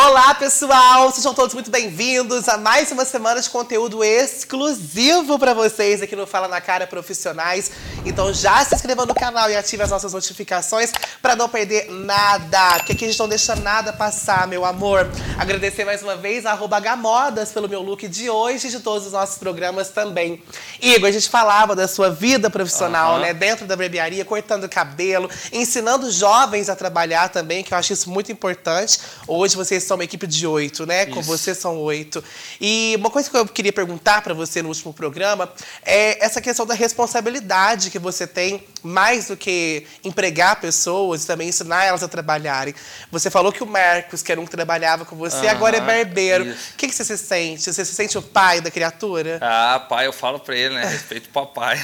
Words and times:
Olá, 0.00 0.32
pessoal! 0.32 1.10
Sejam 1.10 1.34
todos 1.34 1.52
muito 1.52 1.72
bem-vindos 1.72 2.48
a 2.48 2.56
mais 2.56 2.92
uma 2.92 3.04
semana 3.04 3.42
de 3.42 3.50
conteúdo 3.50 4.04
exclusivo 4.04 5.40
para 5.40 5.52
vocês 5.52 6.00
aqui 6.00 6.14
no 6.14 6.24
Fala 6.24 6.46
na 6.46 6.60
Cara 6.60 6.86
Profissionais. 6.86 7.72
Então 8.06 8.32
já 8.32 8.64
se 8.64 8.76
inscreva 8.76 9.04
no 9.04 9.12
canal 9.12 9.50
e 9.50 9.56
ative 9.56 9.82
as 9.82 9.90
nossas 9.90 10.12
notificações 10.12 10.92
para 11.20 11.34
não 11.34 11.48
perder 11.48 11.90
nada, 11.90 12.74
porque 12.76 12.92
aqui 12.92 13.06
a 13.06 13.08
gente 13.08 13.18
não 13.18 13.28
deixa 13.28 13.56
nada 13.56 13.92
passar, 13.92 14.46
meu 14.46 14.64
amor. 14.64 15.10
Agradecer 15.36 15.84
mais 15.84 16.00
uma 16.00 16.14
vez 16.14 16.46
a 16.46 16.54
Gamodas 16.78 17.50
pelo 17.50 17.68
meu 17.68 17.82
look 17.82 18.06
de 18.06 18.30
hoje 18.30 18.68
e 18.68 18.70
de 18.70 18.78
todos 18.78 19.04
os 19.04 19.12
nossos 19.12 19.38
programas 19.38 19.88
também. 19.88 20.40
Igor, 20.80 21.08
a 21.08 21.12
gente 21.12 21.28
falava 21.28 21.74
da 21.74 21.88
sua 21.88 22.08
vida 22.08 22.48
profissional, 22.48 23.14
uhum. 23.14 23.20
né? 23.22 23.34
Dentro 23.34 23.66
da 23.66 23.74
barbearia, 23.74 24.24
cortando 24.24 24.68
cabelo, 24.68 25.28
ensinando 25.52 26.08
jovens 26.08 26.68
a 26.68 26.76
trabalhar 26.76 27.30
também, 27.30 27.64
que 27.64 27.74
eu 27.74 27.78
acho 27.78 27.92
isso 27.92 28.08
muito 28.08 28.30
importante. 28.30 29.00
Hoje 29.26 29.56
vocês 29.56 29.87
são 29.88 29.96
uma 29.96 30.04
equipe 30.04 30.26
de 30.26 30.46
oito, 30.46 30.86
né? 30.86 31.06
Com 31.06 31.20
você 31.22 31.54
são 31.54 31.78
oito. 31.78 32.22
E 32.60 32.94
uma 32.98 33.10
coisa 33.10 33.28
que 33.28 33.36
eu 33.36 33.46
queria 33.46 33.72
perguntar 33.72 34.22
para 34.22 34.34
você 34.34 34.62
no 34.62 34.68
último 34.68 34.92
programa 34.92 35.52
é 35.84 36.24
essa 36.24 36.40
questão 36.40 36.64
da 36.66 36.74
responsabilidade 36.74 37.90
que 37.90 37.98
você 37.98 38.26
tem, 38.26 38.62
mais 38.82 39.26
do 39.28 39.36
que 39.36 39.86
empregar 40.04 40.60
pessoas 40.60 41.24
e 41.24 41.26
também 41.26 41.48
ensinar 41.48 41.84
elas 41.84 42.02
a 42.02 42.08
trabalharem. 42.08 42.74
Você 43.10 43.30
falou 43.30 43.50
que 43.50 43.62
o 43.62 43.66
Marcos, 43.66 44.22
que 44.22 44.30
era 44.30 44.40
um 44.40 44.44
que 44.44 44.50
trabalhava 44.50 45.04
com 45.04 45.16
você, 45.16 45.46
uhum, 45.46 45.50
agora 45.50 45.78
é 45.78 45.80
barbeiro. 45.80 46.44
O 46.44 46.76
que, 46.76 46.86
que 46.86 46.94
você 46.94 47.04
se 47.04 47.18
sente? 47.18 47.72
Você 47.72 47.84
se 47.84 47.94
sente 47.94 48.16
o 48.16 48.22
pai 48.22 48.60
da 48.60 48.70
criatura? 48.70 49.38
Ah, 49.40 49.84
pai, 49.88 50.06
eu 50.06 50.12
falo 50.12 50.38
para 50.38 50.56
ele, 50.56 50.74
né? 50.74 50.84
Respeito 50.86 51.26
o 51.26 51.32
papai. 51.32 51.80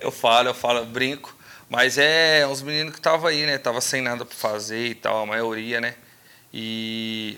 Eu 0.00 0.10
falo, 0.10 0.48
eu 0.48 0.54
falo, 0.54 0.80
eu 0.80 0.86
brinco. 0.86 1.34
Mas 1.68 1.96
é 1.98 2.46
uns 2.46 2.62
meninos 2.62 2.92
que 2.92 2.98
estavam 2.98 3.26
aí, 3.26 3.46
né? 3.46 3.58
Tava 3.58 3.80
sem 3.80 4.02
nada 4.02 4.24
para 4.24 4.36
fazer 4.36 4.86
e 4.86 4.94
tal, 4.94 5.22
a 5.22 5.26
maioria, 5.26 5.80
né? 5.80 5.94
E 6.56 7.36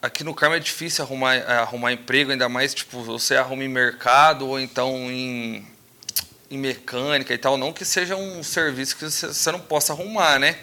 aqui 0.00 0.24
no 0.24 0.34
Carmo 0.34 0.56
é 0.56 0.58
difícil 0.58 1.04
arrumar, 1.04 1.34
é, 1.34 1.58
arrumar 1.58 1.92
emprego, 1.92 2.30
ainda 2.30 2.48
mais 2.48 2.72
tipo, 2.72 3.02
você 3.02 3.36
arruma 3.36 3.62
em 3.62 3.68
mercado 3.68 4.48
ou 4.48 4.58
então 4.58 4.94
em, 5.10 5.66
em 6.50 6.56
mecânica 6.56 7.34
e 7.34 7.36
tal. 7.36 7.58
Não 7.58 7.70
que 7.70 7.84
seja 7.84 8.16
um 8.16 8.42
serviço 8.42 8.96
que 8.96 9.04
você 9.04 9.52
não 9.52 9.60
possa 9.60 9.92
arrumar, 9.92 10.38
né? 10.38 10.56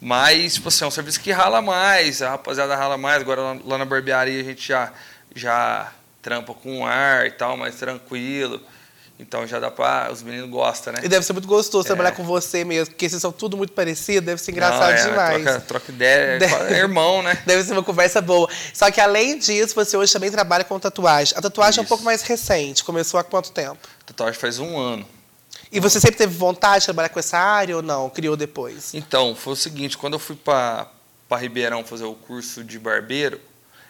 Mas, 0.00 0.54
tipo 0.54 0.66
assim, 0.66 0.82
é 0.82 0.88
um 0.88 0.90
serviço 0.90 1.20
que 1.20 1.30
rala 1.30 1.62
mais, 1.62 2.22
a 2.22 2.30
rapaziada 2.30 2.74
rala 2.74 2.98
mais. 2.98 3.20
Agora 3.20 3.56
lá 3.64 3.78
na 3.78 3.84
barbearia 3.84 4.40
a 4.40 4.44
gente 4.44 4.66
já, 4.66 4.92
já 5.36 5.92
trampa 6.20 6.54
com 6.54 6.84
ar 6.84 7.28
e 7.28 7.30
tal, 7.30 7.56
mais 7.56 7.76
tranquilo. 7.76 8.60
Então 9.18 9.46
já 9.46 9.58
dá 9.58 9.70
pra. 9.70 10.10
Os 10.12 10.22
meninos 10.22 10.48
gostam, 10.48 10.92
né? 10.92 11.00
E 11.02 11.08
deve 11.08 11.26
ser 11.26 11.32
muito 11.32 11.48
gostoso 11.48 11.84
é. 11.84 11.88
trabalhar 11.88 12.12
com 12.12 12.22
você 12.22 12.64
mesmo, 12.64 12.94
porque 12.94 13.08
vocês 13.08 13.20
são 13.20 13.32
tudo 13.32 13.56
muito 13.56 13.72
parecidos, 13.72 14.24
deve 14.24 14.40
ser 14.40 14.52
engraçado 14.52 14.92
Não, 14.92 14.98
é, 14.98 15.08
demais. 15.08 15.42
Troca, 15.42 15.60
troca 15.60 15.92
ideia, 15.92 16.38
é 16.70 16.78
irmão, 16.78 17.22
né? 17.22 17.36
Deve 17.44 17.64
ser 17.64 17.72
uma 17.72 17.82
conversa 17.82 18.20
boa. 18.20 18.48
Só 18.72 18.90
que 18.90 19.00
além 19.00 19.38
disso, 19.38 19.74
você 19.74 19.96
hoje 19.96 20.12
também 20.12 20.30
trabalha 20.30 20.62
com 20.62 20.78
tatuagem. 20.78 21.36
A 21.36 21.42
tatuagem 21.42 21.72
Isso. 21.72 21.80
é 21.80 21.82
um 21.82 21.86
pouco 21.86 22.04
mais 22.04 22.22
recente, 22.22 22.84
começou 22.84 23.18
há 23.18 23.24
quanto 23.24 23.50
tempo? 23.50 23.78
A 24.02 24.04
tatuagem 24.06 24.38
faz 24.38 24.58
um 24.58 24.78
ano. 24.78 25.06
E 25.70 25.80
você 25.80 26.00
sempre 26.00 26.16
teve 26.16 26.34
vontade 26.34 26.80
de 26.80 26.84
trabalhar 26.86 27.08
com 27.08 27.18
essa 27.18 27.38
área 27.38 27.76
ou 27.76 27.82
não? 27.82 28.08
Criou 28.08 28.36
depois? 28.36 28.94
Então, 28.94 29.34
foi 29.34 29.52
o 29.52 29.56
seguinte, 29.56 29.98
quando 29.98 30.14
eu 30.14 30.18
fui 30.18 30.36
para 30.36 30.88
Ribeirão 31.32 31.84
fazer 31.84 32.04
o 32.04 32.14
curso 32.14 32.64
de 32.64 32.78
barbeiro, 32.78 33.40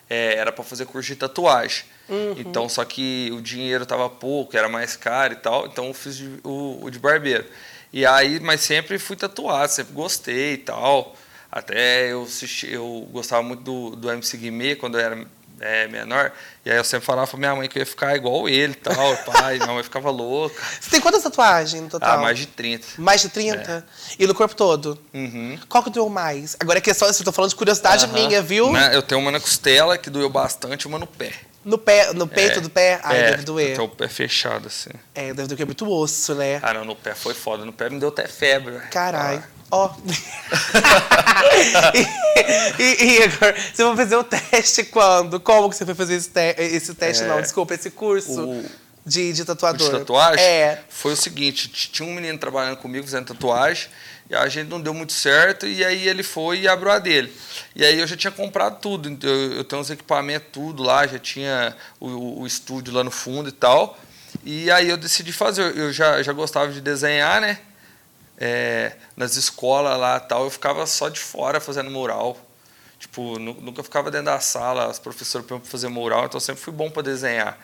é, 0.09 0.35
era 0.35 0.51
para 0.51 0.65
fazer 0.65 0.87
curso 0.87 1.09
de 1.09 1.17
tatuagem. 1.17 1.85
Uhum. 2.09 2.35
Então, 2.39 2.69
só 2.69 2.85
que 2.85 3.31
o 3.33 3.41
dinheiro 3.41 3.83
estava 3.83 4.09
pouco, 4.09 4.57
era 4.57 4.69
mais 4.69 4.97
caro 4.97 5.35
e 5.35 5.37
tal, 5.37 5.67
então 5.67 5.87
eu 5.87 5.95
fiz 5.95 6.21
o, 6.43 6.79
o 6.83 6.91
de 6.91 6.99
barbeiro. 6.99 7.45
E 7.93 8.05
aí, 8.05 8.39
mas 8.41 8.61
sempre 8.61 8.99
fui 8.99 9.17
tatuado, 9.17 9.73
sempre 9.73 9.93
gostei 9.93 10.55
e 10.55 10.59
tal. 10.59 11.15
Até 11.51 12.13
eu 12.13 12.23
assisti, 12.23 12.71
eu 12.71 13.09
gostava 13.11 13.43
muito 13.43 13.63
do, 13.63 13.97
do 13.97 14.11
MC 14.11 14.37
Guimê 14.37 14.75
quando 14.77 14.99
eu 14.99 15.05
era 15.05 15.27
é, 15.61 15.89
menor. 15.89 16.33
E 16.65 16.71
aí 16.71 16.77
eu 16.77 16.85
sempre 16.85 17.07
falava 17.07 17.27
pra 17.27 17.39
minha 17.39 17.55
mãe 17.55 17.69
que 17.69 17.79
eu 17.79 17.81
ia 17.81 17.87
ficar 17.87 18.15
igual 18.15 18.49
ele 18.49 18.73
e 18.73 18.77
tal, 18.77 19.17
pai. 19.25 19.57
minha 19.59 19.73
mãe 19.73 19.83
ficava 19.83 20.11
louca. 20.11 20.63
Você 20.81 20.91
tem 20.91 21.01
quantas 21.01 21.23
tatuagens 21.23 21.83
no 21.83 21.89
total? 21.89 22.19
Ah, 22.19 22.21
mais 22.21 22.39
de 22.39 22.47
30. 22.47 22.87
Mais 22.99 23.23
de 23.23 23.29
30? 23.31 23.87
É. 23.89 24.23
E 24.23 24.27
no 24.27 24.35
corpo 24.35 24.55
todo? 24.55 24.99
Uhum. 25.15 25.59
Qual 25.69 25.83
que 25.83 25.91
doeu 25.91 26.09
mais? 26.09 26.57
Agora 26.61 26.79
é 26.79 26.83
questão, 26.83 27.09
eu 27.09 27.25
tô 27.25 27.33
falando 27.33 27.51
de 27.51 27.57
curiosidade 27.57 28.05
uhum. 28.07 28.13
minha, 28.13 28.43
viu? 28.43 28.77
Eu 28.93 29.03
tenho 29.03 29.21
uma 29.21 29.31
na 29.31 29.41
costela 29.41 29.97
que 29.97 30.11
doeu 30.11 30.29
bastante, 30.29 30.87
uma 30.87 30.99
no 30.99 31.07
pé. 31.07 31.33
No, 31.65 31.77
pé, 31.77 32.13
no 32.13 32.27
peito 32.27 32.59
é, 32.59 32.63
do 32.63 32.71
pé? 32.71 33.01
Ai, 33.03 33.19
é, 33.19 33.31
deve 33.33 33.45
doer. 33.45 33.73
Então 33.73 33.85
o 33.85 33.89
pé 33.89 34.09
fechado, 34.09 34.69
assim. 34.69 34.91
É, 35.15 35.35
deve 35.35 35.49
doer 35.49 35.67
muito 35.67 35.91
osso, 35.91 36.35
né? 36.35 36.61
Ah, 36.63 36.73
não, 36.73 36.85
no 36.85 36.97
pé 36.97 37.15
foi 37.15 37.35
foda. 37.35 37.65
No 37.65 37.73
pé 37.73 37.91
me 37.91 37.99
deu 37.99 38.09
até 38.09 38.27
febre. 38.27 38.79
Caralho. 38.91 39.43
Ó. 39.71 39.91
Oh. 39.91 39.93
e, 42.79 42.83
e, 42.83 43.23
Igor, 43.23 43.55
você 43.75 43.85
vai 43.85 43.97
fazer 43.97 44.17
o 44.17 44.25
teste 44.25 44.85
quando? 44.85 45.39
Como 45.41 45.69
que 45.69 45.77
você 45.77 45.85
foi 45.85 45.95
fazer 45.95 46.15
esse, 46.15 46.31
te 46.31 46.55
esse 46.59 46.95
teste? 46.95 47.25
É, 47.25 47.27
não, 47.27 47.41
desculpa, 47.41 47.75
esse 47.75 47.91
curso 47.91 48.45
o, 48.45 48.65
de, 49.05 49.33
de 49.33 49.45
tatuador. 49.45 49.91
De 49.91 49.99
tatuagem? 49.99 50.43
É. 50.43 50.81
Foi 50.89 51.13
o 51.13 51.17
seguinte: 51.17 51.69
tinha 51.69 52.09
um 52.09 52.15
menino 52.15 52.39
trabalhando 52.39 52.79
comigo 52.79 53.05
fazendo 53.05 53.27
tatuagem. 53.27 53.89
E 54.31 54.35
a 54.35 54.47
gente 54.49 54.69
não 54.69 54.81
deu 54.81 54.93
muito 54.93 55.13
certo, 55.13 55.67
e 55.67 55.83
aí 55.83 56.07
ele 56.07 56.23
foi 56.23 56.61
e 56.61 56.69
abriu 56.69 56.93
a 56.93 56.99
dele. 56.99 57.33
E 57.75 57.83
aí 57.83 57.99
eu 57.99 58.07
já 58.07 58.15
tinha 58.15 58.31
comprado 58.31 58.79
tudo, 58.79 59.09
então 59.09 59.29
eu, 59.29 59.55
eu 59.55 59.65
tenho 59.65 59.81
uns 59.81 59.89
equipamentos, 59.89 60.49
tudo 60.53 60.83
lá, 60.83 61.07
já 61.07 61.19
tinha 61.19 61.75
o, 61.99 62.43
o, 62.43 62.47
estúdio 62.47 62.93
lá 62.93 63.03
no 63.03 63.11
fundo 63.11 63.49
e 63.49 63.53
tal. 63.53 63.99
E 64.45 64.71
aí 64.71 64.91
eu 64.91 64.99
decidi 64.99 65.33
fazer, 65.33 65.75
eu 65.75 65.91
já, 65.93 66.23
já 66.23 66.33
gostava 66.35 66.71
de 66.71 66.81
desenhar, 66.81 67.41
né? 67.41 67.59
É, 68.41 68.93
nas 69.17 69.35
escolas 69.37 69.99
lá 69.99 70.21
tal, 70.21 70.45
eu 70.45 70.51
ficava 70.51 70.87
só 70.87 71.09
de 71.09 71.19
fora 71.19 71.59
fazendo 71.59 71.91
mural. 71.91 72.37
Tipo, 72.99 73.39
nunca 73.39 73.83
ficava 73.83 74.11
dentro 74.11 74.27
da 74.27 74.41
sala, 74.41 74.91
as 74.91 74.99
professoras 74.99 75.47
para 75.47 75.59
fazer 75.61 75.89
mural, 75.89 76.27
então 76.27 76.37
eu 76.37 76.41
sempre 76.41 76.61
fui 76.61 76.73
bom 76.73 76.91
para 76.91 77.03
desenhar. 77.03 77.59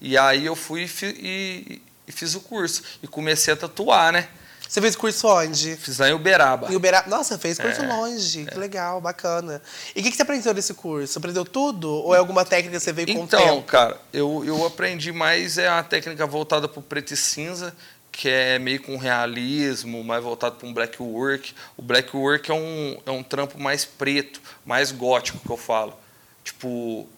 E 0.00 0.16
aí 0.16 0.46
eu 0.46 0.54
fui 0.54 0.84
e, 0.84 1.06
e, 1.06 1.82
e 2.06 2.12
fiz 2.12 2.34
o 2.34 2.40
curso. 2.40 2.82
E 3.02 3.08
comecei 3.08 3.52
a 3.52 3.56
tatuar, 3.56 4.12
né? 4.12 4.28
Você 4.68 4.80
fez 4.80 4.96
curso 4.96 5.28
onde? 5.28 5.76
Fiz 5.76 5.98
lá 5.98 6.08
em 6.08 6.12
Uberaba. 6.12 6.72
Em 6.72 6.76
Uberaba. 6.76 7.08
Nossa, 7.08 7.38
fez 7.38 7.58
curso 7.58 7.82
é, 7.82 7.86
longe. 7.86 8.42
É. 8.42 8.50
Que 8.50 8.58
legal, 8.58 9.00
bacana. 9.00 9.62
E 9.94 10.00
o 10.00 10.02
que, 10.02 10.10
que 10.10 10.16
você 10.16 10.22
aprendeu 10.22 10.52
nesse 10.54 10.74
curso? 10.74 11.18
Aprendeu 11.18 11.44
tudo? 11.44 11.88
Ou 11.90 12.14
é 12.14 12.18
alguma 12.18 12.44
técnica 12.44 12.76
que 12.76 12.82
você 12.82 12.92
veio 12.92 13.08
com 13.08 13.24
então, 13.24 13.38
o 13.38 13.42
tempo? 13.42 13.52
Então, 13.52 13.62
cara, 13.62 14.00
eu, 14.12 14.42
eu 14.44 14.66
aprendi 14.66 15.12
mais 15.12 15.58
é 15.58 15.68
a 15.68 15.82
técnica 15.82 16.26
voltada 16.26 16.66
para 16.66 16.80
o 16.80 16.82
preto 16.82 17.12
e 17.12 17.16
cinza, 17.16 17.74
que 18.10 18.28
é 18.28 18.58
meio 18.58 18.82
com 18.82 18.96
realismo, 18.96 20.02
mais 20.02 20.22
voltado 20.22 20.56
para 20.56 20.66
um 20.66 20.72
black 20.72 21.00
work. 21.02 21.54
O 21.76 21.82
black 21.82 22.16
work 22.16 22.50
é 22.50 22.54
um, 22.54 22.98
é 23.06 23.10
um 23.10 23.22
trampo 23.22 23.60
mais 23.60 23.84
preto, 23.84 24.40
mais 24.64 24.90
gótico, 24.90 25.38
que 25.38 25.50
eu 25.50 25.56
falo. 25.56 25.94
Tipo, 26.42 27.08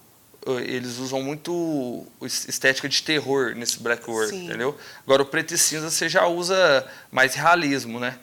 eles 0.60 0.98
usam 0.98 1.22
muito 1.22 2.06
estética 2.22 2.88
de 2.88 3.02
terror 3.02 3.54
nesse 3.56 3.78
black 3.80 4.08
work, 4.08 4.30
Sim. 4.30 4.44
entendeu? 4.44 4.76
Agora 5.04 5.22
o 5.22 5.26
preto 5.26 5.54
e 5.54 5.58
cinza 5.58 5.90
você 5.90 6.08
já 6.08 6.26
usa 6.26 6.86
mais 7.10 7.34
realismo, 7.34 7.98
né? 7.98 8.18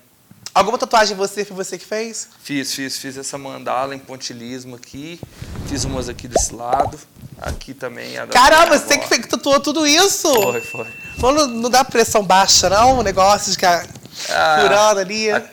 Alguma 0.54 0.78
tatuagem 0.78 1.18
você 1.18 1.44
foi 1.44 1.56
você 1.56 1.78
que 1.78 1.86
fez? 1.86 2.30
Fiz, 2.44 2.74
fiz, 2.74 2.98
fiz 3.00 3.18
essa 3.18 3.38
mandala 3.38 3.96
em 3.96 4.00
pontilismo 4.00 4.76
aqui, 4.76 5.20
fiz 5.68 5.84
umas 5.84 6.08
aqui 6.08 6.28
desse 6.28 6.54
lado, 6.54 7.00
aqui 7.42 7.74
também. 7.74 8.14
Caramba, 8.32 8.78
você 8.78 9.00
que, 9.00 9.20
que 9.20 9.28
tatuou 9.28 9.60
tudo 9.60 9.88
isso? 9.88 10.32
Foi, 10.32 10.62
foi. 10.62 10.88
Não, 11.34 11.48
não 11.48 11.70
dá 11.70 11.84
pressão 11.84 12.24
baixa, 12.24 12.70
não? 12.70 13.00
O 13.00 13.04
negócio 13.04 13.48
de 13.48 13.56
ficar 13.56 13.88
ah, 14.30 14.60
curando 14.62 15.00
ali? 15.00 15.32
A, 15.32 15.44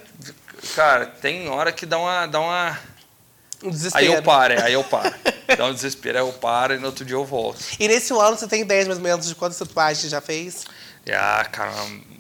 cara, 0.76 1.06
tem 1.06 1.48
hora 1.48 1.72
que 1.72 1.86
dá 1.86 1.98
uma, 1.98 2.26
dá 2.26 2.40
uma 2.40 2.78
um 3.62 3.70
desespero. 3.70 4.04
Aí 4.04 4.12
eu 4.12 4.22
paro, 4.22 4.52
é, 4.52 4.62
aí 4.62 4.72
eu 4.72 4.84
paro. 4.84 5.14
Dá 5.56 5.66
um 5.66 5.74
desespero, 5.74 6.18
eu 6.18 6.32
paro 6.32 6.74
e 6.74 6.78
no 6.78 6.86
outro 6.86 7.04
dia 7.04 7.16
eu 7.16 7.24
volto. 7.24 7.60
E 7.78 7.88
nesse 7.88 8.12
ano 8.12 8.36
você 8.36 8.46
tem 8.46 8.62
ideia 8.62 8.84
mais 8.86 8.98
ou 8.98 9.04
menos 9.04 9.26
de 9.26 9.34
quantas 9.34 9.58
tatuagens 9.58 9.98
você 9.98 10.08
já 10.08 10.20
fez? 10.20 10.64
Ah, 11.12 11.44
cara, 11.50 11.72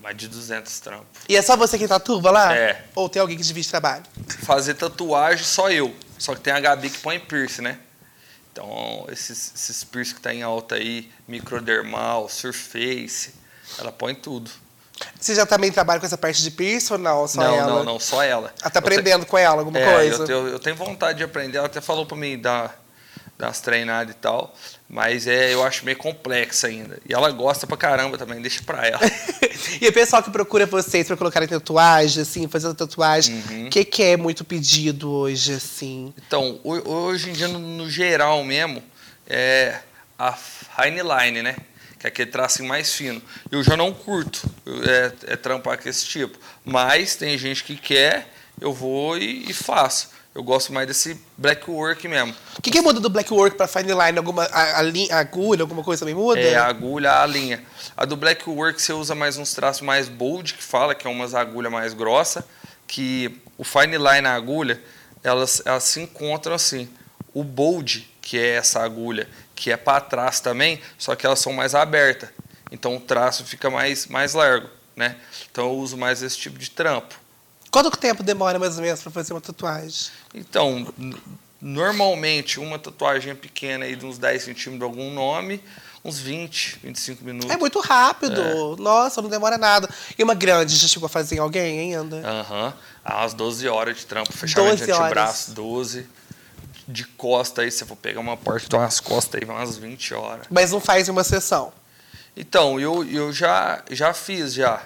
mais 0.02 0.16
de 0.16 0.26
200 0.28 0.80
trampos. 0.80 1.06
E 1.28 1.36
é 1.36 1.42
só 1.42 1.56
você 1.56 1.78
que 1.78 1.86
tatua 1.86 2.30
lá? 2.30 2.56
É. 2.56 2.84
Ou 2.94 3.08
tem 3.08 3.20
alguém 3.20 3.36
que 3.36 3.42
divide 3.42 3.68
trabalho? 3.68 4.02
Fazer 4.42 4.74
tatuagem 4.74 5.44
só 5.44 5.70
eu. 5.70 5.94
Só 6.18 6.34
que 6.34 6.40
tem 6.40 6.52
a 6.52 6.60
Gabi 6.60 6.90
que 6.90 6.98
põe 6.98 7.18
piercing, 7.18 7.62
né? 7.62 7.78
Então, 8.52 9.06
esses, 9.10 9.52
esses 9.54 9.84
piercing 9.84 10.14
que 10.14 10.20
tá 10.20 10.34
em 10.34 10.42
alta 10.42 10.74
aí, 10.74 11.10
microdermal, 11.28 12.28
surface, 12.28 13.32
ela 13.78 13.92
põe 13.92 14.14
tudo. 14.14 14.50
Você 15.18 15.34
já 15.34 15.46
também 15.46 15.70
trabalha 15.70 16.00
com 16.00 16.06
essa 16.06 16.18
parte 16.18 16.42
de 16.42 16.50
piercing 16.50 16.94
ou 16.94 16.98
não? 16.98 17.28
Só 17.28 17.40
não, 17.40 17.54
ela? 17.54 17.66
não, 17.66 17.84
não, 17.84 18.00
só 18.00 18.22
ela. 18.22 18.52
Ela 18.60 18.70
tá 18.70 18.78
aprendendo 18.80 19.24
com 19.24 19.38
ela 19.38 19.60
alguma 19.60 19.78
é, 19.78 19.94
coisa? 19.94 20.22
Eu 20.22 20.26
tenho, 20.26 20.48
eu 20.48 20.58
tenho 20.58 20.76
vontade 20.76 21.18
de 21.18 21.24
aprender. 21.24 21.58
Ela 21.58 21.66
até 21.66 21.80
falou 21.80 22.04
para 22.04 22.16
mim 22.16 22.38
dar, 22.38 22.78
dar 23.40 23.48
umas 23.48 23.60
treinadas 23.60 24.14
e 24.14 24.18
tal. 24.18 24.54
Mas 24.88 25.26
é, 25.26 25.54
eu 25.54 25.64
acho 25.64 25.84
meio 25.84 25.96
complexa 25.96 26.66
ainda. 26.66 26.98
E 27.08 27.14
ela 27.14 27.30
gosta 27.30 27.66
pra 27.66 27.76
caramba 27.76 28.18
também, 28.18 28.40
deixa 28.40 28.62
pra 28.62 28.86
ela. 28.86 29.00
e 29.80 29.88
o 29.88 29.92
pessoal 29.92 30.22
que 30.22 30.30
procura 30.30 30.66
vocês 30.66 31.06
pra 31.06 31.16
colocar 31.16 31.46
tatuagem, 31.46 32.22
assim, 32.22 32.48
fazer 32.48 32.72
tatuagem, 32.74 33.36
o 33.36 33.52
uhum. 33.52 33.70
que, 33.70 33.84
que 33.84 34.02
é 34.02 34.16
muito 34.16 34.44
pedido 34.44 35.10
hoje, 35.10 35.54
assim? 35.54 36.12
Então, 36.26 36.60
hoje 36.64 37.30
em 37.30 37.32
dia, 37.32 37.48
no, 37.48 37.88
geral 37.88 38.44
mesmo, 38.44 38.82
é 39.26 39.80
a 40.18 40.32
fine 40.32 41.00
line, 41.02 41.42
né? 41.42 41.56
que 41.98 42.06
é 42.06 42.08
aquele 42.08 42.30
traço 42.30 42.64
mais 42.64 42.94
fino. 42.94 43.20
Eu 43.50 43.62
já 43.62 43.76
não 43.76 43.92
curto 43.92 44.50
é, 44.66 45.32
é 45.34 45.36
trampar 45.36 45.80
com 45.80 45.86
esse 45.86 46.06
tipo. 46.06 46.38
Mas 46.64 47.14
tem 47.14 47.36
gente 47.36 47.62
que 47.62 47.76
quer, 47.76 48.26
eu 48.58 48.72
vou 48.72 49.18
e, 49.18 49.50
e, 49.50 49.52
faço. 49.52 50.08
Eu 50.34 50.42
gosto 50.44 50.72
mais 50.72 50.86
desse 50.86 51.20
black 51.36 51.68
work 51.68 52.06
mesmo. 52.06 52.34
O 52.56 52.62
que, 52.62 52.70
que 52.70 52.80
muda 52.80 53.00
do 53.00 53.10
black 53.10 53.32
work 53.32 53.56
para 53.56 53.66
fine 53.66 53.92
line? 53.92 54.16
Alguma 54.16 54.44
a, 54.44 54.78
a, 54.78 54.82
linha, 54.82 55.14
a 55.14 55.18
agulha, 55.18 55.62
alguma 55.62 55.82
coisa 55.82 56.00
também 56.00 56.14
muda? 56.14 56.40
É, 56.40 56.54
a 56.54 56.66
agulha, 56.66 57.20
a 57.20 57.26
linha. 57.26 57.64
A 57.96 58.04
do 58.04 58.16
black 58.16 58.48
work 58.48 58.80
você 58.80 58.92
usa 58.92 59.14
mais 59.14 59.36
uns 59.36 59.52
traços 59.54 59.82
mais 59.82 60.08
bold, 60.08 60.54
que 60.54 60.62
fala, 60.62 60.94
que 60.94 61.06
é 61.06 61.10
umas 61.10 61.34
agulhas 61.34 61.72
mais 61.72 61.94
grossa, 61.94 62.46
que 62.86 63.40
o 63.58 63.64
fine 63.64 63.98
line 63.98 64.20
na 64.20 64.34
agulha, 64.34 64.80
elas, 65.24 65.62
elas 65.64 65.82
se 65.84 66.00
encontram 66.00 66.54
assim. 66.54 66.88
O 67.34 67.42
bold, 67.42 68.08
que 68.22 68.38
é 68.38 68.54
essa 68.54 68.82
agulha, 68.82 69.28
que 69.54 69.72
é 69.72 69.76
para 69.76 70.00
trás 70.00 70.38
também, 70.38 70.80
só 70.96 71.16
que 71.16 71.26
elas 71.26 71.40
são 71.40 71.52
mais 71.52 71.74
abertas. 71.74 72.30
Então 72.70 72.96
o 72.96 73.00
traço 73.00 73.44
fica 73.44 73.68
mais, 73.68 74.06
mais 74.06 74.34
largo, 74.34 74.68
né? 74.94 75.16
Então 75.50 75.66
eu 75.66 75.74
uso 75.74 75.96
mais 75.96 76.22
esse 76.22 76.38
tipo 76.38 76.56
de 76.56 76.70
trampo. 76.70 77.18
Quanto 77.70 77.90
tempo 77.90 78.22
demora 78.22 78.58
mais 78.58 78.76
ou 78.76 78.82
menos 78.82 79.00
para 79.00 79.12
fazer 79.12 79.32
uma 79.32 79.40
tatuagem? 79.40 80.10
Então, 80.34 80.92
normalmente 81.60 82.58
uma 82.58 82.78
tatuagem 82.78 83.34
pequena 83.34 83.84
aí 83.84 83.94
de 83.94 84.04
uns 84.04 84.18
10 84.18 84.42
centímetros 84.42 84.78
de 84.78 84.84
algum 84.84 85.12
nome, 85.12 85.62
uns 86.04 86.18
20, 86.18 86.80
25 86.82 87.24
minutos. 87.24 87.50
É 87.50 87.56
muito 87.56 87.78
rápido. 87.78 88.40
É. 88.40 88.82
Nossa, 88.82 89.22
não 89.22 89.28
demora 89.28 89.56
nada. 89.56 89.88
E 90.18 90.22
uma 90.22 90.34
grande, 90.34 90.74
já 90.76 90.88
chegou 90.88 91.06
a 91.06 91.10
fazer 91.10 91.36
em 91.36 91.38
alguém 91.38 91.94
ainda? 91.94 92.16
Aham. 92.16 92.66
Uhum. 92.66 92.72
Umas 93.16 93.34
12 93.34 93.68
horas 93.68 93.96
de 93.98 94.06
trampo, 94.06 94.32
fechamento 94.32 94.84
de 94.84 94.90
antebraço, 94.90 95.52
12. 95.52 96.06
De 96.88 97.04
costa 97.04 97.62
aí, 97.62 97.70
se 97.70 97.84
eu 97.84 97.86
for 97.86 97.96
pegar 97.96 98.20
uma 98.20 98.36
parte 98.36 98.68
de 98.68 98.74
umas 98.74 98.98
costas 98.98 99.40
aí, 99.40 99.46
vai 99.46 99.56
umas 99.56 99.76
20 99.76 100.14
horas. 100.14 100.46
Mas 100.50 100.72
não 100.72 100.80
faz 100.80 101.08
uma 101.08 101.22
sessão? 101.22 101.72
Então, 102.36 102.80
eu, 102.80 103.04
eu 103.04 103.32
já, 103.32 103.82
já 103.90 104.12
fiz 104.12 104.54
já. 104.54 104.82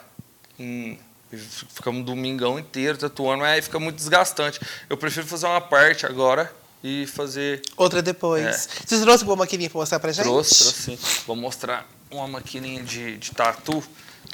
Em, 0.58 0.98
ficamos 1.36 2.00
um 2.00 2.04
domingão 2.04 2.58
inteiro 2.58 2.98
tatuando, 2.98 3.44
aí 3.44 3.62
fica 3.62 3.78
muito 3.78 3.96
desgastante. 3.96 4.60
Eu 4.88 4.96
prefiro 4.96 5.26
fazer 5.26 5.46
uma 5.46 5.60
parte 5.60 6.06
agora 6.06 6.52
e 6.82 7.06
fazer. 7.06 7.62
Outra 7.76 8.02
depois. 8.02 8.44
É. 8.44 8.52
Você 8.86 9.00
trouxe 9.00 9.24
uma 9.24 9.36
maquininha 9.36 9.70
para 9.70 9.80
mostrar 9.80 10.00
pra 10.00 10.12
gente? 10.12 10.24
Trouxe, 10.24 10.58
trouxe 10.58 10.82
sim. 10.82 10.98
Vou 11.26 11.36
mostrar 11.36 11.88
uma 12.10 12.28
maquininha 12.28 12.82
de, 12.82 13.16
de 13.16 13.30
tatu 13.30 13.82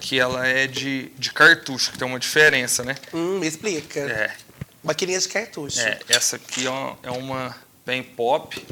que 0.01 0.19
ela 0.19 0.47
é 0.47 0.67
de, 0.67 1.13
de 1.17 1.33
cartucho, 1.33 1.93
que 1.93 1.99
tem 1.99 2.09
uma 2.09 2.19
diferença, 2.19 2.83
né? 2.83 2.97
Hum, 3.15 3.39
me 3.39 3.47
explica. 3.47 4.01
É. 4.01 4.35
Maquininha 4.83 5.21
de 5.21 5.29
cartucho. 5.29 5.81
É, 5.81 6.01
essa 6.09 6.37
aqui 6.37 6.65
é 6.67 7.11
uma 7.11 7.55
bem 7.87 8.03
pop. 8.03 8.67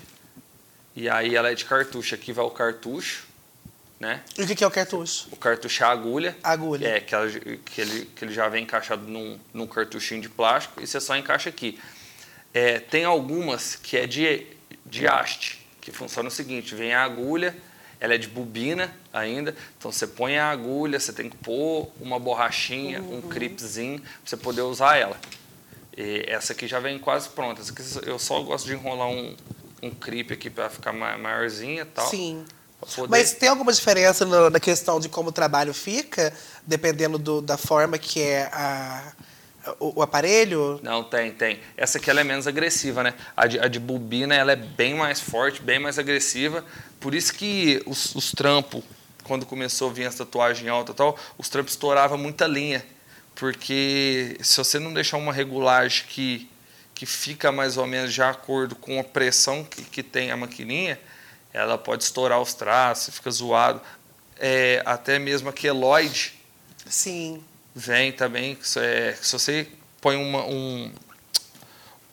E 0.96 1.08
aí 1.08 1.36
ela 1.36 1.50
é 1.50 1.54
de 1.54 1.64
cartucho. 1.64 2.14
Aqui 2.14 2.32
vai 2.32 2.44
o 2.44 2.50
cartucho 2.50 3.27
né? 4.00 4.22
E 4.38 4.42
o 4.42 4.46
que 4.56 4.62
é 4.62 4.66
o 4.66 4.70
cartucho? 4.70 5.28
O 5.32 5.36
cartucho 5.36 5.82
é 5.82 5.86
a 5.86 5.90
agulha. 5.90 6.36
Agulha. 6.42 6.86
É, 6.86 7.00
que, 7.00 7.14
ela, 7.14 7.28
que, 7.30 7.80
ele, 7.80 8.04
que 8.14 8.24
ele 8.24 8.32
já 8.32 8.48
vem 8.48 8.62
encaixado 8.62 9.02
num, 9.02 9.38
num 9.52 9.66
cartuchinho 9.66 10.20
de 10.20 10.28
plástico 10.28 10.80
e 10.80 10.86
você 10.86 11.00
só 11.00 11.16
encaixa 11.16 11.48
aqui. 11.48 11.78
É, 12.54 12.78
tem 12.78 13.04
algumas 13.04 13.76
que 13.76 13.96
é 13.96 14.06
de, 14.06 14.46
de 14.86 15.06
haste, 15.06 15.66
que 15.80 15.90
funciona 15.90 16.28
o 16.28 16.32
seguinte, 16.32 16.74
vem 16.74 16.94
a 16.94 17.02
agulha, 17.02 17.54
ela 18.00 18.14
é 18.14 18.18
de 18.18 18.28
bobina 18.28 18.94
ainda, 19.12 19.54
então 19.76 19.90
você 19.90 20.06
põe 20.06 20.38
a 20.38 20.50
agulha, 20.50 21.00
você 21.00 21.12
tem 21.12 21.28
que 21.28 21.36
pôr 21.36 21.90
uma 22.00 22.18
borrachinha, 22.18 23.02
uhum. 23.02 23.18
um 23.18 23.22
clipzinho, 23.22 24.00
para 24.00 24.10
você 24.24 24.36
poder 24.36 24.62
usar 24.62 24.96
ela. 24.96 25.18
E 25.96 26.24
essa 26.28 26.52
aqui 26.52 26.68
já 26.68 26.78
vem 26.78 26.96
quase 26.98 27.28
pronta. 27.30 27.60
Essa 27.60 27.72
aqui 27.72 28.08
eu 28.08 28.18
só 28.20 28.40
gosto 28.42 28.66
de 28.66 28.74
enrolar 28.74 29.08
um, 29.08 29.36
um 29.82 29.90
clipe 29.90 30.32
aqui 30.32 30.48
para 30.48 30.70
ficar 30.70 30.92
maiorzinha 30.92 31.82
e 31.82 31.86
tal. 31.86 32.06
Sim. 32.06 32.44
Poder... 32.80 33.10
Mas 33.10 33.32
tem 33.32 33.48
alguma 33.48 33.72
diferença 33.72 34.24
no, 34.24 34.50
na 34.50 34.60
questão 34.60 35.00
de 35.00 35.08
como 35.08 35.30
o 35.30 35.32
trabalho 35.32 35.74
fica, 35.74 36.32
dependendo 36.66 37.18
do, 37.18 37.42
da 37.42 37.56
forma 37.56 37.98
que 37.98 38.22
é 38.22 38.44
a, 38.52 39.12
o, 39.80 40.00
o, 40.00 40.02
aparelho? 40.02 40.78
Não, 40.82 41.02
tem, 41.02 41.32
tem. 41.32 41.58
Essa 41.76 41.98
aqui 41.98 42.08
ela 42.08 42.20
é 42.20 42.24
menos 42.24 42.46
agressiva, 42.46 43.02
né? 43.02 43.14
A 43.36 43.46
de, 43.46 43.58
a 43.58 43.66
de 43.66 43.80
bobina 43.80 44.34
ela 44.34 44.52
é 44.52 44.56
bem 44.56 44.94
mais 44.94 45.20
forte, 45.20 45.60
bem 45.60 45.78
mais 45.78 45.98
agressiva. 45.98 46.64
Por 47.00 47.14
isso 47.14 47.34
que 47.34 47.82
os, 47.84 48.14
os 48.14 48.30
trampos, 48.30 48.82
quando 49.24 49.44
começou 49.44 49.90
a 49.90 49.92
vir 49.92 50.06
essa 50.06 50.24
tatuagem 50.24 50.68
alta 50.68 50.92
e 50.92 50.94
tal, 50.94 51.18
os 51.36 51.48
trampos 51.48 51.72
estouravam 51.72 52.16
muita 52.16 52.46
linha. 52.46 52.84
Porque 53.34 54.36
se 54.40 54.56
você 54.56 54.78
não 54.78 54.92
deixar 54.92 55.16
uma 55.16 55.32
regulagem 55.32 56.04
que, 56.08 56.48
que 56.94 57.06
fica 57.06 57.50
mais 57.50 57.76
ou 57.76 57.86
menos 57.86 58.12
de 58.12 58.22
acordo 58.22 58.76
com 58.76 58.98
a 59.00 59.04
pressão 59.04 59.64
que, 59.64 59.82
que 59.82 60.02
tem 60.02 60.30
a 60.30 60.36
maquininha, 60.36 60.98
ela 61.58 61.76
pode 61.76 62.04
estourar 62.04 62.40
os 62.40 62.54
traços, 62.54 63.14
fica 63.14 63.30
zoado. 63.30 63.80
É, 64.38 64.82
até 64.86 65.18
mesmo 65.18 65.48
a 65.48 65.52
queloide. 65.52 66.34
Sim. 66.88 67.42
Vem 67.74 68.12
também. 68.12 68.56
É, 68.76 69.16
se 69.20 69.32
você 69.32 69.66
põe 70.00 70.16
uma, 70.16 70.44
um, 70.44 70.92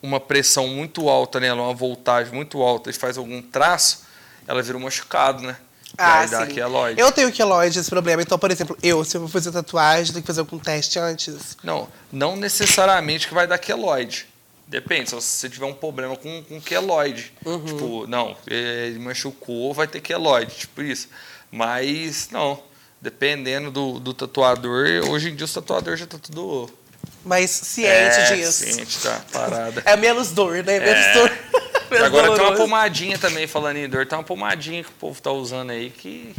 uma 0.01 0.19
pressão 0.19 0.67
muito 0.67 1.07
alta 1.09 1.39
nela, 1.39 1.61
uma 1.61 1.73
voltagem 1.73 2.33
muito 2.33 2.61
alta 2.61 2.89
e 2.89 2.93
faz 2.93 3.17
algum 3.17 3.41
traço, 3.41 4.05
ela 4.47 4.61
vira 4.61 4.77
um 4.77 4.81
machucado, 4.81 5.43
né? 5.43 5.55
Ah, 5.97 6.27
sim. 6.27 6.53
queloide. 6.53 6.99
Eu 6.99 7.11
tenho 7.11 7.31
queloide, 7.31 7.79
esse 7.79 7.89
problema. 7.89 8.21
Então, 8.21 8.37
por 8.37 8.51
exemplo, 8.51 8.77
eu, 8.83 9.03
se 9.05 9.15
eu 9.15 9.21
vou 9.21 9.29
fazer 9.29 9.51
tatuagem, 9.51 10.11
tenho 10.11 10.23
que 10.23 10.27
fazer 10.27 10.41
algum 10.41 10.59
teste 10.59 10.99
antes? 10.99 11.57
Não, 11.63 11.87
não 12.11 12.35
necessariamente 12.35 13.27
que 13.27 13.33
vai 13.33 13.47
dar 13.47 13.57
queloide. 13.57 14.27
Depende, 14.67 15.09
se 15.09 15.15
você 15.15 15.47
tiver 15.47 15.65
um 15.65 15.73
problema 15.73 16.15
com, 16.15 16.43
com 16.43 16.59
queloide. 16.59 17.31
Uhum. 17.45 17.65
Tipo, 17.65 18.07
não, 18.07 18.35
ele 18.47 18.97
machucou, 18.97 19.73
vai 19.73 19.87
ter 19.87 20.01
queloide, 20.01 20.55
tipo 20.55 20.81
isso. 20.81 21.07
Mas, 21.51 22.29
não, 22.31 22.61
dependendo 22.99 23.69
do, 23.69 23.99
do 23.99 24.13
tatuador, 24.13 24.87
hoje 25.07 25.29
em 25.29 25.35
dia 25.35 25.45
o 25.45 25.49
tatuador 25.49 25.95
já 25.95 26.07
tá 26.07 26.17
tudo. 26.17 26.69
Mais 27.23 27.51
ciente 27.51 27.89
é, 27.91 28.35
disso. 28.35 28.65
Ciente, 28.65 28.99
tá, 29.01 29.21
parada. 29.31 29.83
É 29.85 29.95
menos 29.95 30.31
dor, 30.31 30.63
né? 30.63 30.79
Menos 30.79 31.05
é. 31.05 31.13
dor. 31.13 31.31
menos 31.91 32.05
Agora 32.07 32.27
doloroso. 32.27 32.35
tem 32.35 32.45
uma 32.45 32.57
pomadinha 32.57 33.17
também, 33.19 33.45
falando 33.45 33.77
em 33.77 33.87
dor, 33.87 34.07
tem 34.07 34.17
uma 34.17 34.23
pomadinha 34.23 34.83
que 34.83 34.89
o 34.89 34.93
povo 34.93 35.21
tá 35.21 35.31
usando 35.31 35.69
aí 35.69 35.91
que. 35.91 36.35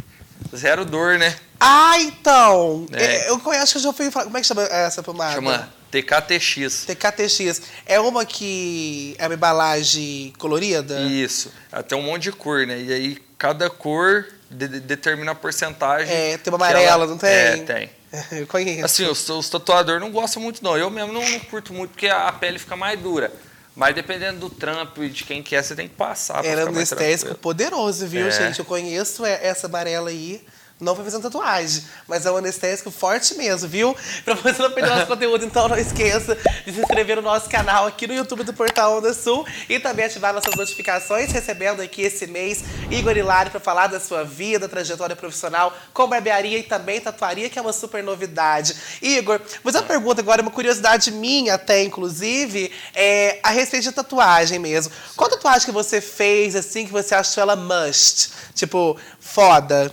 Zero 0.55 0.85
dor, 0.85 1.17
né? 1.17 1.35
Ah, 1.59 1.99
então! 1.99 2.85
É. 2.93 3.29
Eu 3.29 3.39
conheço 3.39 3.73
que 3.73 3.77
eu 3.79 3.81
já 3.81 3.93
fui 3.93 4.11
falar. 4.11 4.25
Como 4.25 4.37
é 4.37 4.41
que 4.41 4.47
chama 4.47 4.63
essa 4.63 5.01
pomada? 5.03 5.33
Chama 5.33 5.76
TKTX. 5.91 6.85
TKTX. 6.85 7.61
É 7.85 7.99
uma 7.99 8.25
que 8.25 9.15
é 9.17 9.25
uma 9.25 9.35
embalagem 9.35 10.33
colorida? 10.37 11.01
Isso. 11.01 11.51
Tem 11.87 11.97
um 11.97 12.03
monte 12.03 12.23
de 12.23 12.31
cor, 12.31 12.65
né? 12.67 12.79
E 12.79 12.93
aí 12.93 13.17
cada 13.37 13.69
cor 13.69 14.25
de, 14.49 14.67
de, 14.67 14.79
determina 14.79 15.31
a 15.31 15.35
porcentagem. 15.35 16.13
É, 16.13 16.37
tem 16.37 16.51
uma 16.51 16.57
amarela, 16.57 17.03
ela... 17.03 17.07
não 17.07 17.17
tem? 17.17 17.29
É, 17.29 17.57
tem. 17.57 17.89
Eu 18.39 18.47
conheço. 18.47 18.85
Assim, 18.85 19.05
os, 19.05 19.27
os 19.29 19.49
tatuadores 19.49 20.01
não 20.01 20.11
gostam 20.11 20.41
muito, 20.41 20.63
não. 20.63 20.77
Eu 20.77 20.89
mesmo 20.89 21.13
não, 21.13 21.27
não 21.29 21.39
curto 21.41 21.73
muito, 21.73 21.91
porque 21.91 22.07
a, 22.07 22.27
a, 22.27 22.31
pele 22.31 22.57
fica 22.59 22.75
mais 22.75 22.99
dura. 22.99 23.31
Mas 23.75 23.93
dependendo 23.93 24.39
do 24.39 24.49
trampo 24.49 25.03
e 25.03 25.09
de 25.09 25.23
quem 25.23 25.43
quer, 25.43 25.63
você 25.63 25.75
tem 25.75 25.87
que 25.87 25.95
passar. 25.95 26.43
Era 26.43 26.65
um 26.65 26.69
anestésico 26.69 27.35
poderoso, 27.35 28.07
viu, 28.07 28.27
é. 28.27 28.31
gente? 28.31 28.57
Eu 28.57 28.65
conheço 28.65 29.23
essa 29.23 29.67
amarela 29.67 30.09
aí. 30.09 30.41
Não 30.79 30.95
foi 30.95 31.03
fazendo 31.05 31.23
tatuagem, 31.23 31.83
mas 32.07 32.27
é 32.27 32.31
um 32.31 32.37
anestésico 32.37 32.91
forte 32.91 33.33
mesmo, 33.33 33.67
viu? 33.67 33.95
Pra 34.23 34.35
você 34.35 34.61
não 34.61 34.69
perder 34.69 34.91
nosso 34.91 35.07
conteúdo, 35.07 35.43
então 35.43 35.67
não 35.67 35.75
esqueça 35.75 36.37
de 36.67 36.71
se 36.71 36.79
inscrever 36.79 37.15
no 37.15 37.23
nosso 37.23 37.49
canal 37.49 37.87
aqui 37.87 38.05
no 38.05 38.13
YouTube 38.13 38.43
do 38.43 38.53
Portal 38.53 38.99
Onda 38.99 39.11
Sul 39.11 39.43
e 39.67 39.79
também 39.79 40.05
ativar 40.05 40.35
nossas 40.35 40.53
notificações, 40.55 41.31
recebendo 41.31 41.81
aqui 41.81 42.03
esse 42.03 42.27
mês 42.27 42.63
Igor 42.91 43.17
Hilário 43.17 43.49
para 43.49 43.59
falar 43.59 43.87
da 43.87 43.99
sua 43.99 44.23
vida, 44.23 44.69
trajetória 44.69 45.15
profissional 45.15 45.75
com 45.91 46.07
barbearia 46.07 46.59
e 46.59 46.63
também 46.63 47.01
tatuaria, 47.01 47.49
que 47.49 47.57
é 47.57 47.61
uma 47.61 47.73
super 47.73 48.03
novidade. 48.03 48.75
Igor, 49.01 49.41
fazer 49.63 49.79
uma 49.79 49.83
pergunta 49.87 50.21
agora, 50.21 50.43
uma 50.43 50.51
curiosidade 50.51 51.09
minha 51.09 51.55
até, 51.55 51.81
inclusive, 51.81 52.71
é 52.93 53.39
a 53.41 53.49
respeito 53.49 53.85
de 53.85 53.91
tatuagem 53.93 54.59
mesmo. 54.59 54.93
Qual 55.15 55.27
tatuagem 55.27 55.65
que 55.65 55.71
você 55.71 55.99
fez, 55.99 56.55
assim, 56.55 56.85
que 56.85 56.91
você 56.91 57.15
achou 57.15 57.41
ela 57.41 57.55
must? 57.55 58.29
Tipo, 58.53 58.95
foda 59.19 59.91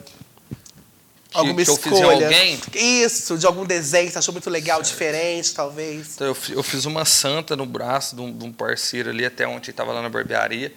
alguma 1.35 1.57
que 1.57 1.63
escolha. 1.63 2.05
Eu 2.05 2.09
fiz 2.09 2.19
de 2.19 2.25
alguém? 2.25 2.61
Isso, 2.75 3.37
de 3.37 3.47
algum 3.47 3.67
desenho 3.67 4.07
que 4.07 4.13
você 4.13 4.19
achou 4.19 4.33
muito 4.33 4.49
legal, 4.49 4.79
certo. 4.79 4.89
diferente, 4.89 5.53
talvez. 5.53 6.15
Então, 6.15 6.29
eu, 6.29 6.37
eu, 6.51 6.63
fiz 6.63 6.85
uma 6.85 7.05
santa 7.05 7.57
no 7.57 7.67
braço 7.67 8.15
de 8.15 8.23
um, 8.23 8.33
de 8.33 8.45
um 8.45 8.53
parceiro 8.53 9.11
ali, 9.11 9.25
até 9.25 9.47
ontem 9.47 9.71
estava 9.71 9.93
lá 9.93 10.01
na 10.01 10.09
barbearia. 10.09 10.73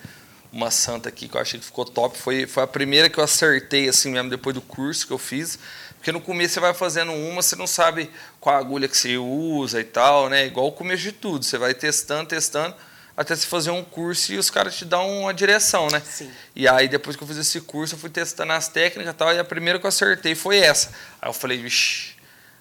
Uma 0.52 0.72
santa 0.72 1.10
aqui 1.10 1.28
que 1.28 1.36
eu 1.36 1.42
achei 1.42 1.60
que 1.60 1.66
ficou 1.66 1.86
top. 1.86 2.18
Foi, 2.18 2.48
foi 2.48 2.64
a 2.64 2.68
primeira 2.68 3.10
que 3.10 3.20
eu 3.20 3.24
acertei, 3.24 3.88
assim 3.88 4.12
mesmo, 4.12 4.30
depois 4.30 4.54
do 4.54 4.62
curso 4.62 5.06
que 5.06 5.14
eu 5.14 5.18
fiz. 5.18 5.60
Porque 5.98 6.12
no 6.12 6.22
começo 6.22 6.54
você 6.54 6.60
vai 6.60 6.74
fazendo 6.74 7.12
uma, 7.12 7.42
você 7.42 7.56
não 7.56 7.68
sabe 7.68 8.10
qual 8.40 8.56
agulha 8.56 8.88
que 8.88 8.98
você 8.98 9.18
usa 9.18 9.80
e 9.80 9.84
tal, 9.84 10.30
né? 10.30 10.46
Igual 10.46 10.68
o 10.68 10.72
começo 10.72 11.04
de 11.04 11.12
tudo. 11.12 11.44
Você 11.44 11.58
vai 11.58 11.74
testando, 11.74 12.30
testando 12.30 12.76
até 13.18 13.36
se 13.36 13.48
fazer 13.48 13.72
um 13.72 13.84
curso 13.84 14.32
e 14.32 14.38
os 14.38 14.52
caras 14.52 14.76
te 14.76 14.86
dão 14.86 15.22
uma 15.22 15.34
direção, 15.34 15.88
né? 15.88 16.00
Sim. 16.06 16.32
E 16.56 16.68
aí, 16.68 16.88
depois 16.88 17.16
que 17.16 17.24
eu 17.24 17.28
fiz 17.28 17.38
esse 17.38 17.60
curso, 17.60 17.96
eu 17.96 18.00
fui 18.00 18.12
testando 18.12 18.54
as 18.54 18.68
técnicas 18.68 19.12
e 19.12 19.18
tal, 19.18 19.34
e 19.34 19.40
a 19.40 19.44
primeira 19.44 19.80
que 19.80 19.86
eu 19.86 19.90
acertei 19.90 20.36
foi 20.36 20.60
essa. 20.60 20.90
Aí 21.20 21.28
eu 21.28 21.34
falei, 21.34 21.58
vixi, 21.58 22.16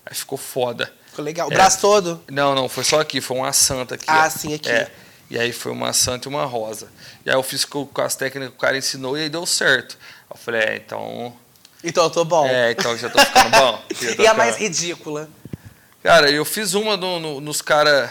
aí 0.07 0.17
ficou 0.17 0.39
foda. 0.39 0.91
Ficou 1.11 1.23
legal. 1.23 1.51
O 1.51 1.53
é, 1.53 1.55
braço 1.55 1.79
todo? 1.79 2.23
Não, 2.31 2.55
não, 2.55 2.71
foi 2.71 2.85
só 2.85 2.99
aqui, 3.01 3.21
foi 3.21 3.37
uma 3.37 3.53
santa 3.53 3.97
aqui. 3.97 4.07
Ah, 4.09 4.25
ó. 4.27 4.31
sim, 4.31 4.55
aqui. 4.55 4.71
É. 4.71 4.91
E 5.29 5.39
aí 5.39 5.53
foi 5.53 5.73
uma 5.73 5.93
santa 5.93 6.27
e 6.27 6.31
uma 6.31 6.47
rosa. 6.47 6.89
E 7.25 7.29
aí 7.29 7.37
eu 7.37 7.43
fiz 7.43 7.67
com, 7.67 7.87
as 7.97 8.17
técnicas 8.17 8.51
que 8.51 8.57
o 8.57 8.61
cara 8.61 8.79
ensinou 8.79 9.19
e 9.19 9.23
aí 9.23 9.29
deu 9.29 9.45
certo. 9.45 9.99
Eu 10.31 10.39
falei, 10.39 10.63
é, 10.63 10.77
então. 10.77 11.37
Então 11.85 12.05
eu 12.05 12.11
tô 12.11 12.25
bom. 12.25 12.47
É, 12.47 12.71
então 12.71 12.97
já 12.97 13.11
tô 13.11 13.19
ficando 13.19 13.51
bom. 13.51 13.83
e 14.23 14.27
a 14.27 14.33
mais 14.33 14.57
ridícula? 14.57 15.29
Cara, 16.03 16.31
eu 16.31 16.45
fiz 16.47 16.73
uma 16.73 16.97
no, 16.97 17.21
no, 17.21 17.41
nos 17.41 17.61
caras 17.61 18.11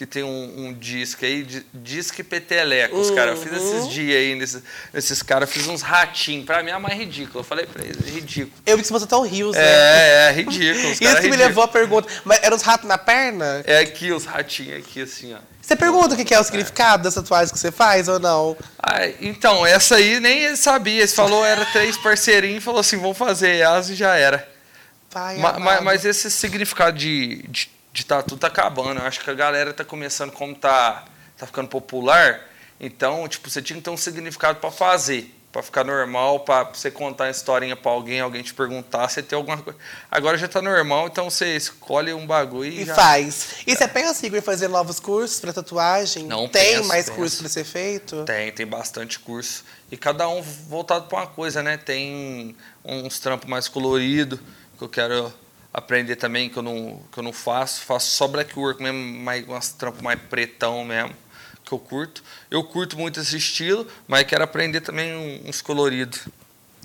que 0.00 0.06
tem 0.06 0.22
um, 0.24 0.68
um 0.68 0.72
disco 0.72 1.26
aí, 1.26 1.42
di- 1.42 1.66
disque 1.74 2.22
peteleco. 2.22 2.96
Os 2.96 3.10
caras, 3.10 3.36
eu 3.38 3.42
fiz 3.44 3.52
Uhum. 3.60 3.78
esses 3.80 3.88
dias 3.92 4.16
aí, 4.16 4.34
nesses, 4.34 4.62
nesses 4.94 5.20
caras, 5.22 5.50
fiz 5.50 5.66
uns 5.68 5.82
ratinhos. 5.82 6.46
Pra 6.46 6.62
mim 6.62 6.70
é 6.70 6.78
mais 6.78 6.98
ridículo. 6.98 7.40
Eu 7.40 7.44
falei 7.44 7.66
pra 7.66 7.84
eles, 7.84 7.98
é 8.06 8.10
ridículo. 8.10 8.50
Eu 8.64 8.78
vi 8.78 8.82
que 8.82 8.88
você 8.88 8.94
botou 8.94 9.06
tão 9.06 9.22
rios, 9.28 9.54
né? 9.54 9.62
É, 9.62 10.26
é 10.30 10.32
ridículo. 10.32 10.86
Os 10.92 10.92
Isso 10.98 11.00
que 11.00 11.04
me 11.04 11.14
ridículo. 11.16 11.36
levou 11.36 11.64
a 11.64 11.68
pergunta. 11.68 12.08
Mas 12.24 12.40
eram 12.42 12.56
os 12.56 12.62
ratos 12.62 12.88
na 12.88 12.96
perna? 12.96 13.62
É 13.66 13.80
aqui, 13.80 14.10
os 14.10 14.24
ratinhos 14.24 14.78
aqui, 14.78 15.02
assim, 15.02 15.34
ó. 15.34 15.38
Você 15.60 15.76
pergunta 15.76 16.14
o 16.14 16.16
que 16.16 16.24
que 16.24 16.32
é 16.32 16.40
o 16.40 16.44
significado 16.44 17.02
das 17.02 17.14
tatuagens 17.14 17.52
que 17.52 17.58
você 17.58 17.70
faz 17.70 18.08
ou 18.08 18.18
não? 18.18 18.56
Ai, 18.82 19.16
então, 19.20 19.66
essa 19.66 19.96
aí 19.96 20.18
nem 20.18 20.38
ele 20.44 20.56
sabia. 20.56 21.00
Ele 21.02 21.08
falou, 21.08 21.44
era 21.44 21.66
três 21.66 21.98
parceirinhos, 21.98 22.64
falou 22.64 22.80
assim, 22.80 22.96
vamos 22.96 23.18
fazer 23.18 23.56
elas 23.56 23.90
e 23.90 23.94
já 23.94 24.16
era. 24.16 24.48
Pai, 25.10 25.36
Ma- 25.36 25.50
amado. 25.50 25.62
ma- 25.62 25.80
mas 25.82 26.06
esse 26.06 26.30
significado 26.30 26.96
de, 26.96 27.42
de, 27.48 27.70
de 27.92 28.04
tatu 28.04 28.36
tá 28.36 28.46
acabando. 28.46 29.00
Eu 29.00 29.06
acho 29.06 29.20
que 29.20 29.30
a 29.30 29.34
galera 29.34 29.72
tá 29.72 29.84
começando, 29.84 30.30
como 30.32 30.54
tá, 30.54 31.04
tá 31.36 31.46
ficando 31.46 31.68
popular, 31.68 32.40
então, 32.78 33.26
tipo, 33.28 33.48
você 33.50 33.60
tinha 33.60 33.76
que 33.76 33.82
ter 33.82 33.90
um 33.90 33.96
significado 33.96 34.58
para 34.58 34.70
fazer. 34.70 35.36
Pra 35.52 35.64
ficar 35.64 35.82
normal, 35.82 36.38
pra 36.40 36.62
você 36.62 36.92
contar 36.92 37.24
a 37.24 37.30
historinha 37.30 37.74
pra 37.74 37.90
alguém, 37.90 38.20
alguém 38.20 38.40
te 38.40 38.54
perguntar, 38.54 39.08
você 39.08 39.20
ter 39.20 39.34
alguma 39.34 39.58
coisa. 39.58 39.76
Agora 40.08 40.38
já 40.38 40.46
tá 40.46 40.62
normal, 40.62 41.08
então 41.08 41.28
você 41.28 41.56
escolhe 41.56 42.12
um 42.12 42.24
bagulho 42.24 42.70
e, 42.70 42.82
E 42.82 42.84
já... 42.84 42.94
faz. 42.94 43.54
E 43.66 43.74
você 43.74 43.88
pensa, 43.88 44.24
Igor, 44.24 44.38
em 44.38 44.42
fazer 44.42 44.68
novos 44.68 45.00
cursos 45.00 45.40
pra 45.40 45.52
tatuagem? 45.52 46.24
Não, 46.26 46.46
Tem 46.48 46.76
penso, 46.76 46.86
mais 46.88 47.06
penso. 47.06 47.16
cursos 47.18 47.40
pra 47.40 47.48
ser 47.48 47.64
feito? 47.64 48.24
Tem, 48.26 48.52
tem 48.52 48.64
bastante 48.64 49.18
curso. 49.18 49.64
E 49.90 49.96
cada 49.96 50.28
um 50.28 50.40
voltado 50.40 51.06
para 51.08 51.18
uma 51.18 51.26
coisa, 51.26 51.64
né? 51.64 51.76
Tem 51.76 52.54
uns 52.84 53.18
trampos 53.18 53.50
mais 53.50 53.66
coloridos, 53.66 54.38
que 54.78 54.84
eu 54.84 54.88
quero 54.88 55.34
aprender 55.72 56.16
também, 56.16 56.48
que 56.48 56.56
eu 56.56 56.62
não, 56.62 57.00
que 57.12 57.18
eu 57.18 57.22
não 57.22 57.32
faço. 57.32 57.82
Faço 57.82 58.10
só 58.10 58.26
black 58.28 58.58
work 58.58 58.82
mesmo, 58.82 58.98
mais, 59.20 59.46
uns 59.48 59.68
trampos 59.70 60.02
mais 60.02 60.18
pretão 60.20 60.84
mesmo, 60.84 61.14
que 61.64 61.72
eu 61.72 61.78
curto. 61.78 62.22
Eu 62.50 62.64
curto 62.64 62.98
muito 62.98 63.20
esse 63.20 63.36
estilo, 63.36 63.86
mas 64.08 64.24
quero 64.26 64.42
aprender 64.44 64.80
também 64.80 65.42
uns 65.46 65.62
coloridos. 65.62 66.20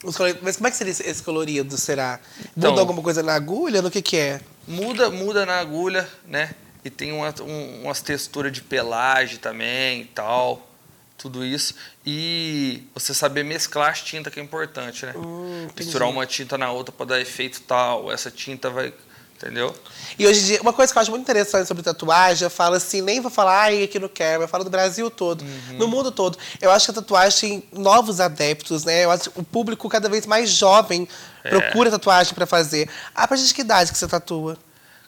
Os 0.03 0.15
coloridos- 0.15 0.43
Mas 0.43 0.55
como 0.57 0.67
é 0.67 0.71
que 0.71 0.77
seria 0.77 0.91
esse- 0.91 1.23
colorido, 1.23 1.77
será? 1.77 2.19
Então- 2.55 2.71
Muda 2.71 2.81
alguma 2.81 3.01
coisa 3.01 3.23
na 3.23 3.33
agulha? 3.33 3.81
No 3.81 3.89
que 3.89 4.01
que 4.01 4.17
é? 4.17 4.41
Muda, 4.67 5.09
muda 5.09 5.45
na 5.45 5.59
agulha, 5.59 6.07
né? 6.27 6.53
E 6.83 6.89
tem 6.91 7.11
uma, 7.11 7.33
um, 7.41 7.83
umas 7.85 8.01
texturas 8.01 8.51
de 8.51 8.61
pelagem 8.61 9.37
também 9.39 10.01
e 10.01 10.05
tal. 10.05 10.69
Tudo 11.17 11.43
isso. 11.45 11.73
E 12.05 12.83
você 12.93 13.13
saber 13.13 13.43
mesclar 13.43 13.91
as 13.91 14.01
tintas 14.01 14.31
que 14.33 14.39
é 14.39 14.43
importante, 14.43 15.05
né? 15.05 15.13
Hum. 15.15 15.67
Misturar 15.77 16.09
uma 16.09 16.25
tinta 16.25 16.57
na 16.57 16.71
outra 16.71 16.91
para 16.91 17.05
dar 17.05 17.21
efeito 17.21 17.61
tal. 17.61 18.11
Essa 18.11 18.29
tinta 18.29 18.69
vai. 18.69 18.93
Entendeu? 19.37 19.75
E 20.17 20.25
hoje 20.25 20.39
em 20.39 20.45
dia, 20.45 20.61
uma 20.61 20.71
coisa 20.71 20.93
que 20.93 20.97
eu 20.97 21.01
acho 21.01 21.11
muito 21.11 21.23
interessante 21.23 21.67
sobre 21.67 21.83
tatuagem, 21.83 22.45
eu 22.45 22.49
falo 22.49 22.75
assim, 22.75 23.01
nem 23.01 23.19
vou 23.19 23.29
falar, 23.29 23.63
ai, 23.63 23.83
aqui 23.83 23.99
no 23.99 24.07
quero, 24.07 24.43
eu 24.43 24.47
falo 24.47 24.63
do 24.63 24.69
Brasil 24.69 25.11
todo, 25.11 25.41
Uhum. 25.43 25.77
no 25.77 25.89
mundo 25.89 26.09
todo. 26.09 26.37
Eu 26.61 26.71
acho 26.71 26.85
que 26.85 26.91
a 26.91 26.93
tatuagem 26.93 27.59
tem 27.59 27.69
novos 27.81 28.21
adeptos, 28.21 28.85
né? 28.85 29.03
Eu 29.03 29.11
acho 29.11 29.29
que 29.29 29.37
o 29.39 29.43
público 29.43 29.89
cada 29.89 30.07
vez 30.07 30.25
mais 30.25 30.49
jovem 30.49 31.05
É. 31.43 31.49
procura 31.49 31.91
tatuagem 31.91 32.33
pra 32.33 32.45
fazer. 32.45 32.89
A 33.13 33.27
partir 33.27 33.45
de 33.45 33.53
que 33.53 33.59
idade 33.59 33.91
que 33.91 33.97
você 33.97 34.07
tatua? 34.07 34.57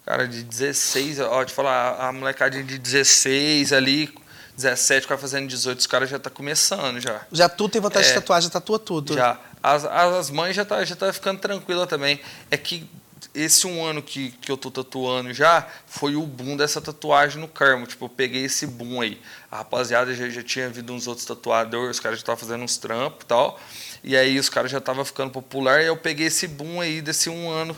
Cara, 0.05 0.27
de 0.27 0.43
16, 0.43 1.21
ó, 1.21 1.45
te 1.45 1.53
falar, 1.53 1.95
a 1.97 2.11
molecadinha 2.11 2.65
de 2.65 2.77
16 2.77 3.71
ali, 3.71 4.13
17, 4.57 5.07
vai 5.07 5.17
fazendo 5.17 5.47
18, 5.47 5.79
os 5.79 5.87
caras 5.87 6.09
já 6.09 6.17
tá 6.17 6.29
começando 6.31 6.99
já. 6.99 7.21
Já 7.31 7.47
tu 7.47 7.69
tem 7.69 7.79
vontade 7.79 8.07
É. 8.07 8.09
de 8.09 8.15
tatuar, 8.15 8.41
já 8.41 8.49
tatua 8.49 8.79
tudo. 8.79 9.13
Já. 9.13 9.39
As, 9.61 9.85
as, 9.85 10.13
as 10.15 10.29
mães 10.31 10.55
já 10.55 10.65
tá, 10.65 10.83
já 10.83 10.95
tá 10.95 11.13
ficando 11.13 11.39
tranquila 11.39 11.85
também. 11.85 12.19
É 12.49 12.57
que 12.57 12.89
esse 13.35 13.67
um 13.67 13.85
ano 13.85 14.01
que, 14.01 14.31
que 14.31 14.51
eu 14.51 14.57
tô 14.57 14.71
tatuando 14.71 15.31
já 15.31 15.67
foi 15.85 16.15
o 16.15 16.23
boom 16.23 16.57
dessa 16.57 16.81
tatuagem 16.81 17.39
no 17.39 17.47
Carmo. 17.47 17.85
Tipo, 17.85 18.05
eu 18.05 18.09
peguei 18.09 18.45
esse 18.45 18.65
boom 18.65 18.99
aí. 18.99 19.21
A 19.51 19.57
rapaziada 19.57 20.11
já, 20.15 20.27
já 20.27 20.41
tinha 20.41 20.67
vindo 20.69 20.91
uns 20.91 21.05
outros 21.05 21.25
tatuadores, 21.25 21.97
os 21.97 21.99
caras 21.99 22.17
já 22.17 22.23
estavam 22.23 22.39
fazendo 22.39 22.63
uns 22.63 22.77
trampos 22.77 23.23
e 23.23 23.27
tal. 23.27 23.59
E 24.03 24.17
aí 24.17 24.39
os 24.39 24.49
caras 24.49 24.71
já 24.71 24.79
estavam 24.79 25.05
ficando 25.05 25.31
popular 25.31 25.83
e 25.83 25.85
eu 25.85 25.95
peguei 25.97 26.27
esse 26.27 26.47
boom 26.47 26.81
aí 26.81 26.99
desse 26.99 27.29
um 27.29 27.47
ano. 27.49 27.77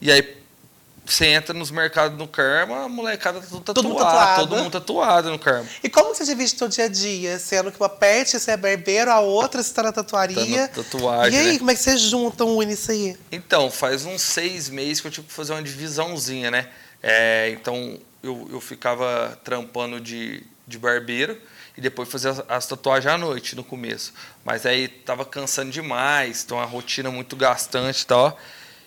E 0.00 0.12
aí 0.12 0.43
você 1.04 1.26
entra 1.26 1.52
nos 1.52 1.70
mercados 1.70 2.16
no 2.18 2.26
Carmo, 2.26 2.74
a 2.74 2.88
molecada 2.88 3.40
tá 3.40 3.46
tudo 3.46 3.60
Todo 3.60 3.94
tatuado. 3.94 4.40
mundo. 4.40 4.48
Todo 4.48 4.62
mundo 4.62 4.72
tatuado 4.72 5.30
no 5.30 5.38
Carmo. 5.38 5.68
E 5.82 5.88
como 5.88 6.14
você 6.14 6.24
divide 6.24 6.56
seu 6.56 6.66
dia 6.68 6.84
a 6.86 6.88
dia? 6.88 7.38
Sendo 7.38 7.70
que 7.70 7.78
uma 7.78 7.88
parte 7.88 8.38
você 8.38 8.52
é 8.52 8.56
barbeiro, 8.56 9.10
a 9.10 9.20
outra 9.20 9.62
você 9.62 9.72
tá 9.74 9.82
na 9.82 9.92
tatuaria. 9.92 10.68
Tá 10.68 10.82
tatuagem, 10.82 11.34
E 11.38 11.40
aí, 11.42 11.52
né? 11.52 11.58
como 11.58 11.70
é 11.70 11.74
que 11.74 11.80
vocês 11.80 12.00
juntam, 12.00 12.56
unem 12.56 12.72
isso 12.72 12.90
aí? 12.90 13.16
Então, 13.30 13.70
faz 13.70 14.04
uns 14.06 14.22
seis 14.22 14.68
meses 14.70 15.00
que 15.00 15.06
eu 15.06 15.10
tive 15.10 15.26
que 15.26 15.32
fazer 15.32 15.52
uma 15.52 15.62
divisãozinha, 15.62 16.50
né? 16.50 16.68
É, 17.02 17.50
então, 17.50 17.98
eu, 18.22 18.48
eu 18.50 18.60
ficava 18.60 19.38
trampando 19.44 20.00
de, 20.00 20.42
de 20.66 20.78
barbeiro 20.78 21.38
e 21.76 21.80
depois 21.82 22.08
fazia 22.08 22.30
as, 22.30 22.42
as 22.48 22.66
tatuagens 22.66 23.12
à 23.12 23.18
noite, 23.18 23.54
no 23.54 23.62
começo. 23.62 24.14
Mas 24.42 24.64
aí 24.64 24.88
tava 24.88 25.24
cansando 25.26 25.70
demais, 25.70 26.42
então 26.44 26.58
a 26.58 26.64
rotina 26.64 27.10
muito 27.10 27.36
gastante 27.36 28.02
e 28.02 28.06
tal. 28.06 28.38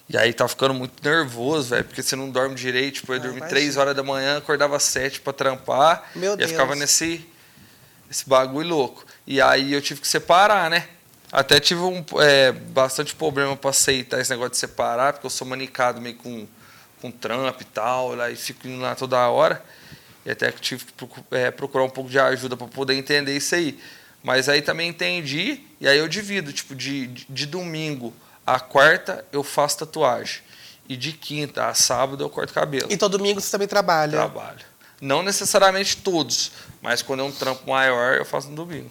E 0.10 0.18
aí 0.18 0.34
tava 0.34 0.48
ficando 0.48 0.74
muito 0.74 1.04
nervoso, 1.04 1.70
velho, 1.70 1.84
porque 1.84 2.02
você 2.02 2.16
não 2.16 2.30
dorme 2.30 2.56
direito. 2.56 2.96
Tipo, 2.96 3.14
eu 3.14 3.18
Ah, 3.18 3.24
dormi 3.24 3.42
três 3.42 3.76
horas 3.76 3.96
da 3.96 4.04
manhã, 4.04 4.38
acordava 4.38 4.80
sete 4.80 5.20
pra 5.20 5.34
trampar. 5.34 6.10
Meu 6.16 6.34
e 6.34 6.38
Deus. 6.38 6.50
eu 6.50 6.56
ficava 6.58 6.76
nesse 6.76 7.28
esse 8.10 8.28
bagulho 8.28 8.70
louco. 8.70 9.06
E 9.26 9.42
aí 9.42 9.74
eu 9.74 9.82
tive 9.82 10.00
que 10.00 10.08
separar, 10.08 10.70
né? 10.70 10.88
Até 11.30 11.60
tive 11.60 11.82
um, 11.82 12.06
é, 12.22 12.54
bastante 12.54 13.14
problema 13.14 13.54
para 13.58 13.72
aceitar 13.72 14.22
esse 14.22 14.30
negócio 14.30 14.52
de 14.52 14.58
separar, 14.58 15.12
porque 15.12 15.26
eu 15.26 15.30
sou 15.30 15.46
manicado 15.46 16.00
meio 16.00 16.16
com, 16.16 16.48
com 17.02 17.12
trampo 17.12 17.62
e 17.62 17.66
tal, 17.66 18.16
lá, 18.16 18.32
e 18.32 18.38
fico 18.38 18.66
indo 18.66 18.82
lá 18.82 18.96
toda 18.96 19.28
hora. 19.28 19.62
E 20.26 20.32
até 20.32 20.50
que 20.54 20.62
tive 20.62 20.86
que 20.86 20.96
é, 21.32 21.52
procurar 21.52 21.84
um 21.84 21.90
pouco 21.90 22.10
de 22.10 22.18
ajuda 22.18 22.56
para 22.56 22.68
poder 22.68 22.94
entender 22.94 23.36
isso 23.36 23.54
aí. 23.56 23.78
Mas 24.24 24.48
aí 24.48 24.62
também 24.62 24.88
entendi, 24.90 25.62
e 25.82 25.88
aí 25.88 25.98
eu 25.98 26.08
divido, 26.08 26.54
tipo, 26.54 26.74
de, 26.74 27.08
de, 27.08 27.26
de 27.30 27.46
domingo 27.46 28.14
a 28.48 28.62
quarta 28.62 29.26
eu 29.32 29.44
faço 29.44 29.80
tatuagem. 29.80 30.42
E 30.90 30.96
de 30.96 31.12
quinta 31.12 31.68
a 31.68 31.74
sábado 31.74 32.24
eu 32.24 32.30
corto 32.30 32.54
cabelo. 32.54 32.88
E 32.90 32.96
todo 32.96 33.18
domingo 33.18 33.42
você 33.42 33.52
também 33.52 33.68
trabalha? 33.68 34.14
Trabalho. 34.14 34.60
Não 35.02 35.22
necessariamente 35.22 35.98
todos, 35.98 36.54
mas 36.82 37.02
quando 37.02 37.20
é 37.20 37.24
um 37.24 37.32
trampo 37.32 37.70
maior, 37.70 38.16
eu 38.16 38.24
faço 38.24 38.48
no 38.48 38.56
domingo. 38.56 38.90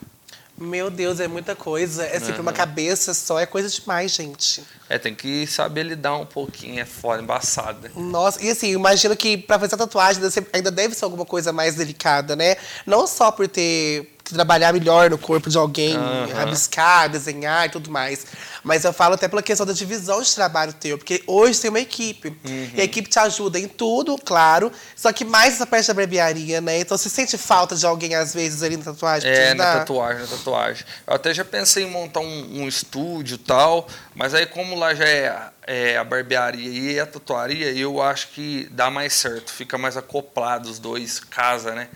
Meu 0.58 0.90
Deus, 0.90 1.20
é 1.20 1.28
muita 1.28 1.54
coisa. 1.54 2.04
É 2.04 2.18
sempre 2.18 2.34
Aham. 2.34 2.42
uma 2.42 2.52
cabeça 2.52 3.12
só, 3.12 3.38
é 3.38 3.44
coisa 3.46 3.68
demais, 3.68 4.12
gente. 4.12 4.62
É, 4.88 4.98
tem 4.98 5.14
que 5.14 5.46
saber 5.46 5.82
lidar 5.82 6.16
um 6.16 6.24
pouquinho, 6.24 6.80
é 6.80 6.84
foda, 6.84 7.22
embaçado, 7.22 7.80
né? 7.80 7.90
Nossa, 7.94 8.42
e 8.42 8.50
assim, 8.50 8.72
imagino 8.72 9.16
que 9.16 9.36
pra 9.36 9.58
fazer 9.58 9.74
a 9.74 9.78
tatuagem 9.78 10.22
ainda 10.52 10.70
deve 10.70 10.94
ser 10.94 11.04
alguma 11.04 11.26
coisa 11.26 11.52
mais 11.52 11.74
delicada, 11.74 12.36
né? 12.36 12.56
Não 12.86 13.06
só 13.06 13.30
por 13.30 13.48
ter 13.48 14.15
que 14.26 14.34
trabalhar 14.34 14.72
melhor 14.72 15.08
no 15.08 15.16
corpo 15.16 15.48
de 15.48 15.56
alguém, 15.56 15.96
Aham. 15.96 16.26
rabiscar, 16.34 17.08
desenhar 17.08 17.66
e 17.66 17.68
tudo 17.68 17.90
mais. 17.90 18.26
Mas 18.64 18.84
eu 18.84 18.92
falo 18.92 19.14
até 19.14 19.28
pela 19.28 19.42
questão 19.42 19.64
da 19.64 19.72
divisão 19.72 20.20
de 20.20 20.34
trabalho 20.34 20.72
teu, 20.72 20.98
porque 20.98 21.22
hoje 21.26 21.60
tem 21.60 21.70
uma 21.70 21.78
equipe. 21.78 22.28
Uhum. 22.44 22.70
E 22.74 22.80
a 22.80 22.84
equipe 22.84 23.08
te 23.08 23.18
ajuda 23.20 23.58
em 23.58 23.68
tudo, 23.68 24.18
claro, 24.18 24.72
só 24.96 25.12
que 25.12 25.24
mais 25.24 25.54
essa 25.54 25.66
parte 25.66 25.86
da 25.86 25.94
barbearia, 25.94 26.60
né? 26.60 26.80
Então 26.80 26.98
você 26.98 27.08
sente 27.08 27.38
falta 27.38 27.76
de 27.76 27.86
alguém, 27.86 28.16
às 28.16 28.34
vezes, 28.34 28.62
ali 28.64 28.76
na 28.76 28.84
tatuagem? 28.84 29.30
É, 29.30 29.54
na 29.54 29.78
tatuagem, 29.78 30.22
na 30.22 30.26
tatuagem. 30.26 30.84
Eu 31.06 31.14
até 31.14 31.32
já 31.32 31.44
pensei 31.44 31.84
em 31.84 31.90
montar 31.90 32.20
um, 32.20 32.62
um 32.62 32.68
estúdio 32.68 33.36
e 33.36 33.38
tal, 33.38 33.86
mas 34.14 34.34
aí 34.34 34.46
como 34.46 34.76
lá 34.76 34.92
já 34.92 35.06
é, 35.06 35.40
é 35.66 35.96
a 35.96 36.02
barbearia 36.02 36.92
e 36.92 36.98
a 36.98 37.06
tatuaria, 37.06 37.70
eu 37.70 38.02
acho 38.02 38.28
que 38.28 38.68
dá 38.72 38.90
mais 38.90 39.12
certo, 39.12 39.52
fica 39.52 39.78
mais 39.78 39.96
acoplado 39.96 40.68
os 40.68 40.80
dois, 40.80 41.20
casa, 41.20 41.72
né? 41.72 41.88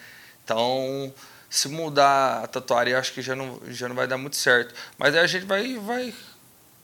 Então, 0.45 1.13
se 1.51 1.69
mudar 1.69 2.45
a 2.45 2.47
tatuaria, 2.47 2.95
eu 2.95 2.99
acho 3.01 3.13
que 3.13 3.21
já 3.21 3.35
não, 3.35 3.61
já 3.69 3.89
não 3.89 3.97
vai 3.97 4.07
dar 4.07 4.17
muito 4.17 4.37
certo. 4.37 4.73
Mas 4.97 5.15
aí 5.17 5.21
a 5.21 5.27
gente 5.27 5.45
vai, 5.45 5.77
vai 5.79 6.15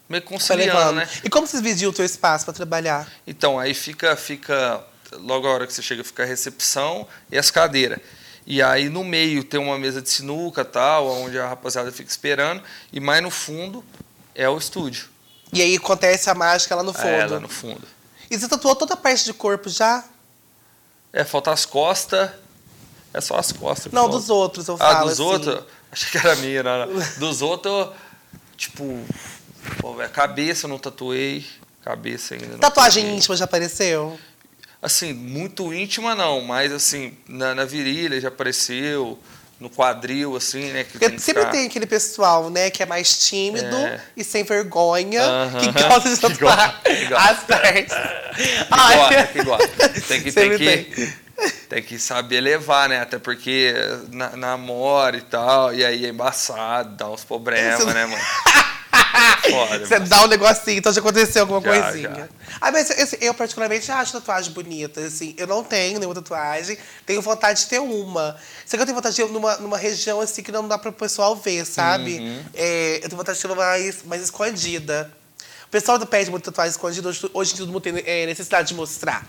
meio 0.09 0.23
conciliando, 0.25 0.95
né? 0.95 1.09
E 1.23 1.31
como 1.31 1.47
vocês 1.47 1.63
dividiam 1.63 1.91
o 1.91 1.95
teu 1.95 2.05
espaço 2.05 2.45
pra 2.45 2.53
trabalhar? 2.53 3.09
Então, 3.25 3.61
aí 3.61 3.73
fica, 3.73 4.17
fica 4.17 4.85
logo 5.13 5.47
a 5.47 5.53
hora 5.53 5.67
que 5.69 5.73
você 5.73 5.81
chega, 5.81 6.03
fica 6.03 6.25
a 6.25 6.27
recepção 6.27 7.07
e 7.31 7.39
as 7.39 7.49
cadeiras. 7.49 8.01
E 8.45 8.61
aí 8.61 8.89
no 8.89 9.05
meio 9.05 9.45
tem 9.45 9.59
uma 9.59 9.79
mesa 9.79 10.03
de 10.03 10.11
sinuca 10.11 10.65
tal, 10.65 11.07
onde 11.07 11.39
a 11.39 11.49
rapaziada 11.49 11.93
fica 11.93 12.11
esperando, 12.11 12.61
e 12.93 12.99
mais 12.99 13.23
no 13.23 13.31
fundo 13.31 13.85
é 14.35 14.49
o 14.49 14.59
estúdio. 14.59 15.09
E 15.53 15.63
aí 15.63 15.77
acontece 15.77 16.29
a 16.29 16.35
mágica 16.35 16.75
lá 16.75 16.83
no 16.83 16.93
fundo. 16.93 17.07
É, 17.07 17.27
lá 17.27 17.41
no 17.41 17.49
fundo. 17.49 17.87
E 18.29 18.37
você 18.37 18.49
tatuou 18.49 18.75
toda 18.75 18.95
a 18.95 18.97
parte 18.97 19.25
de 19.25 19.33
corpo 19.33 19.69
já? 19.69 20.05
É, 21.13 21.25
falta 21.25 21.53
as 21.53 21.65
costas. 21.65 22.31
É 23.17 23.21
só 23.21 23.37
as 23.39 23.51
costas. 23.51 23.91
Não, 23.93 24.09
dos 24.11 24.29
outros, 24.29 24.69
eu 24.69 24.75
Ah, 24.75 24.79
falo. 24.79 25.05
dos 25.09 25.13
assim. 25.15 25.23
outros? 25.23 25.61
Achei 25.91 26.11
que 26.11 26.19
era 26.19 26.37
minha, 26.37 26.63
não, 26.63 26.87
não. 26.87 27.03
Dos 27.19 27.41
outros, 27.41 27.89
tipo, 28.57 29.01
pô, 29.81 29.99
a 30.01 30.09
cabeça 30.09 30.67
eu 30.67 30.69
não 30.69 30.79
tatuei. 30.79 31.45
Cabeça 31.83 32.35
ainda. 32.35 32.47
não 32.49 32.59
Tatuagem 32.59 33.05
tatuei. 33.05 33.17
íntima 33.19 33.37
já 33.37 33.45
apareceu? 33.45 34.19
assim, 34.83 35.13
muito 35.15 35.73
íntima 35.73 36.15
não, 36.15 36.43
mas 36.43 36.71
assim, 36.73 37.17
na, 37.27 37.55
na 37.55 37.65
virilha 37.65 38.21
já 38.21 38.29
apareceu, 38.29 39.19
no 39.59 39.69
quadril, 39.71 40.37
assim, 40.37 40.71
né? 40.71 40.85
Que 40.85 40.99
tem 40.99 41.19
sempre 41.19 41.41
ficar- 41.43 41.51
tem 41.53 41.67
aquele 41.67 41.87
pessoal, 41.87 42.51
né, 42.51 42.71
que 42.71 42.83
é 42.83 42.87
mais 42.87 43.27
tímido 43.27 43.75
É. 43.75 44.01
e 44.17 44.23
sem 44.23 44.45
vergonha, 44.45 45.23
Aham. 45.23 45.59
que 45.59 45.73
gosta 45.83 46.09
de 46.11 46.17
tatuar 46.21 46.83
as 47.17 47.43
partes. 47.45 47.95
Que 48.37 48.65
gosta, 48.69 49.27
que 49.33 49.43
gosta. 49.43 49.89
Tem 49.89 50.23
que, 50.23 50.31
tem 50.31 50.51
Sempre 50.51 50.85
que, 50.85 51.13
tem 51.77 51.83
tem 51.83 51.83
que 51.83 51.99
saber 51.99 52.41
levar, 52.41 52.89
né? 52.89 53.01
Até 53.01 53.19
porque 53.19 53.75
na, 54.11 54.35
namora 54.37 55.17
e 55.17 55.21
tal, 55.21 55.75
e 55.75 55.85
aí 55.85 56.07
é 56.07 56.09
embaçado, 56.09 56.97
dá 56.97 57.11
uns 57.11 57.23
problemas, 57.25 57.79
Isso- 57.81 57.93
né, 57.93 58.07
mano? 58.07 58.23
Foda, 59.51 59.87
Você 59.87 59.95
mano. 59.99 60.09
dá 60.09 60.25
um 60.25 60.27
negocinho, 60.27 60.79
então 60.79 60.93
já 60.93 61.01
aconteceu 61.01 61.43
alguma 61.43 61.61
Já, 61.61 61.83
coisinha. 61.83 62.15
já. 62.15 62.29
Ah, 62.61 62.71
mas 62.73 62.91
assim, 62.91 63.17
eu 63.21 63.35
particularmente 63.35 63.91
acho 63.93 64.13
tatuagem 64.13 64.53
bonita, 64.53 65.01
assim. 65.01 65.35
Eu 65.39 65.47
não 65.47 65.63
tenho 65.63 65.99
nenhuma 65.99 66.15
tatuagem, 66.15 66.79
tenho 67.05 67.21
vontade 67.23 67.61
de 67.61 67.67
ter 67.67 67.79
uma. 67.79 68.37
Só 68.65 68.77
que 68.77 68.83
eu 68.83 68.87
tenho 68.87 68.97
vontade 68.97 69.15
de 69.15 69.23
ir 69.23 69.29
numa, 69.29 69.57
numa 69.57 69.77
região 69.79 70.21
assim 70.21 70.43
que 70.43 70.51
não 70.53 70.67
dá 70.67 70.79
para 70.79 70.91
o 70.91 70.93
pessoal 70.93 71.37
ver, 71.37 71.65
sabe? 71.67 72.19
Uhum. 72.19 72.45
É, 72.55 72.97
eu 73.03 73.09
tenho 73.09 73.17
vontade 73.17 73.37
de 73.37 73.43
ter 73.43 73.49
uma 73.49 73.57
mais, 73.57 74.03
mais 74.05 74.23
escondida. 74.23 75.11
O 75.67 75.69
pessoal 75.69 75.99
pede 76.07 76.31
muito 76.31 76.45
tatuagem 76.45 76.71
escondida, 76.71 77.09
hoje, 77.09 77.31
hoje 77.33 77.55
todo 77.55 77.69
mundo 77.69 77.81
tem 77.81 77.95
é, 78.05 78.27
necessidade 78.27 78.69
de 78.69 78.75
mostrar. 78.75 79.27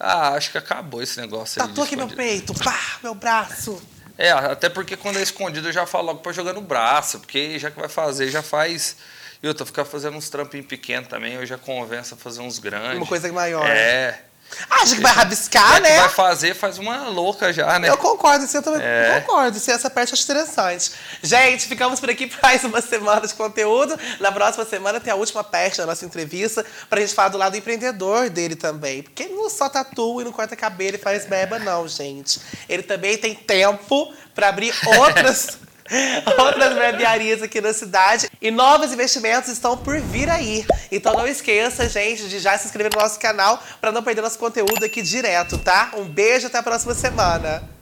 Ah, 0.00 0.30
acho 0.30 0.50
que 0.50 0.56
acabou 0.56 1.02
esse 1.02 1.20
negócio 1.20 1.60
aí. 1.60 1.68
de 1.68 1.74
Tatua 1.74 1.84
aqui 1.84 1.94
meu 1.94 2.08
peito, 2.08 2.54
pá, 2.54 2.98
meu 3.02 3.14
braço. 3.14 3.80
É, 4.16 4.30
até 4.30 4.68
porque 4.68 4.96
quando 4.96 5.18
é 5.18 5.22
escondido 5.22 5.68
eu 5.68 5.72
já 5.72 5.86
falo 5.86 6.06
logo 6.06 6.20
pra 6.20 6.32
jogar 6.32 6.54
no 6.54 6.62
braço, 6.62 7.20
porque 7.20 7.58
já 7.58 7.70
que 7.70 7.78
vai 7.78 7.88
fazer, 7.88 8.30
já 8.30 8.42
faz. 8.42 8.96
E 9.42 9.48
outra, 9.48 9.64
ficar 9.64 9.84
fazendo 9.84 10.16
uns 10.16 10.28
trampinhos 10.28 10.66
pequenos 10.66 11.08
também, 11.08 11.34
eu 11.34 11.46
já 11.46 11.56
convenço 11.56 12.14
a 12.14 12.16
fazer 12.16 12.40
uns 12.40 12.58
grandes. 12.58 12.96
Uma 12.96 13.06
coisa 13.06 13.30
maior. 13.32 13.66
É. 13.66 14.24
Acho 14.68 14.94
que 14.96 15.00
vai 15.00 15.12
rabiscar, 15.12 15.74
que 15.76 15.80
né? 15.80 15.98
vai 16.00 16.08
fazer, 16.08 16.54
faz 16.54 16.78
uma 16.78 17.08
louca 17.08 17.52
já, 17.52 17.78
né? 17.78 17.88
Eu 17.88 17.96
concordo, 17.96 18.46
sim, 18.46 18.56
eu 18.58 18.62
também 18.62 18.80
É. 18.82 19.20
concordo. 19.20 19.58
Sim, 19.58 19.72
essa 19.72 19.88
parte 19.90 20.12
eu 20.12 20.14
acho 20.14 20.24
interessante. 20.24 20.92
Gente, 21.22 21.66
ficamos 21.66 22.00
por 22.00 22.10
aqui 22.10 22.26
para 22.26 22.38
mais 22.42 22.64
uma 22.64 22.80
semana 22.80 23.26
de 23.26 23.34
conteúdo. 23.34 23.98
Na 24.18 24.30
próxima 24.32 24.64
semana 24.64 25.00
tem 25.00 25.12
a 25.12 25.16
última 25.16 25.42
parte 25.44 25.78
da 25.78 25.86
nossa 25.86 26.04
entrevista 26.04 26.64
pra 26.88 27.00
gente 27.00 27.14
falar 27.14 27.28
do 27.28 27.38
lado 27.38 27.56
empreendedor 27.56 28.28
dele 28.30 28.56
também. 28.56 29.02
Porque 29.02 29.24
ele 29.24 29.34
não 29.34 29.48
só 29.50 29.68
tatua 29.68 30.22
e 30.22 30.24
não 30.24 30.32
corta 30.32 30.56
cabelo 30.56 30.96
e 30.96 30.98
faz 30.98 31.26
beba, 31.26 31.58
não, 31.58 31.86
gente. 31.88 32.40
Ele 32.68 32.82
também 32.82 33.16
tem 33.18 33.34
tempo 33.34 34.12
para 34.34 34.48
abrir 34.48 34.74
outras. 34.98 35.58
Outras 36.38 36.74
barbearias 36.74 37.42
aqui 37.42 37.60
na 37.60 37.72
cidade. 37.72 38.30
E 38.40 38.50
novos 38.50 38.92
investimentos 38.92 39.50
estão 39.50 39.76
por 39.76 40.00
vir 40.00 40.28
aí. 40.28 40.64
Então 40.90 41.14
não 41.14 41.26
esqueça, 41.26 41.88
gente, 41.88 42.28
de 42.28 42.38
já 42.38 42.56
se 42.56 42.66
inscrever 42.66 42.92
no 42.94 43.00
nosso 43.00 43.18
canal 43.18 43.62
para 43.80 43.92
não 43.92 44.02
perder 44.02 44.22
nosso 44.22 44.38
conteúdo 44.38 44.84
aqui 44.84 45.02
direto, 45.02 45.58
tá? 45.58 45.92
Um 45.96 46.04
beijo 46.04 46.46
até 46.46 46.58
a 46.58 46.62
próxima 46.62 46.94
semana. 46.94 47.79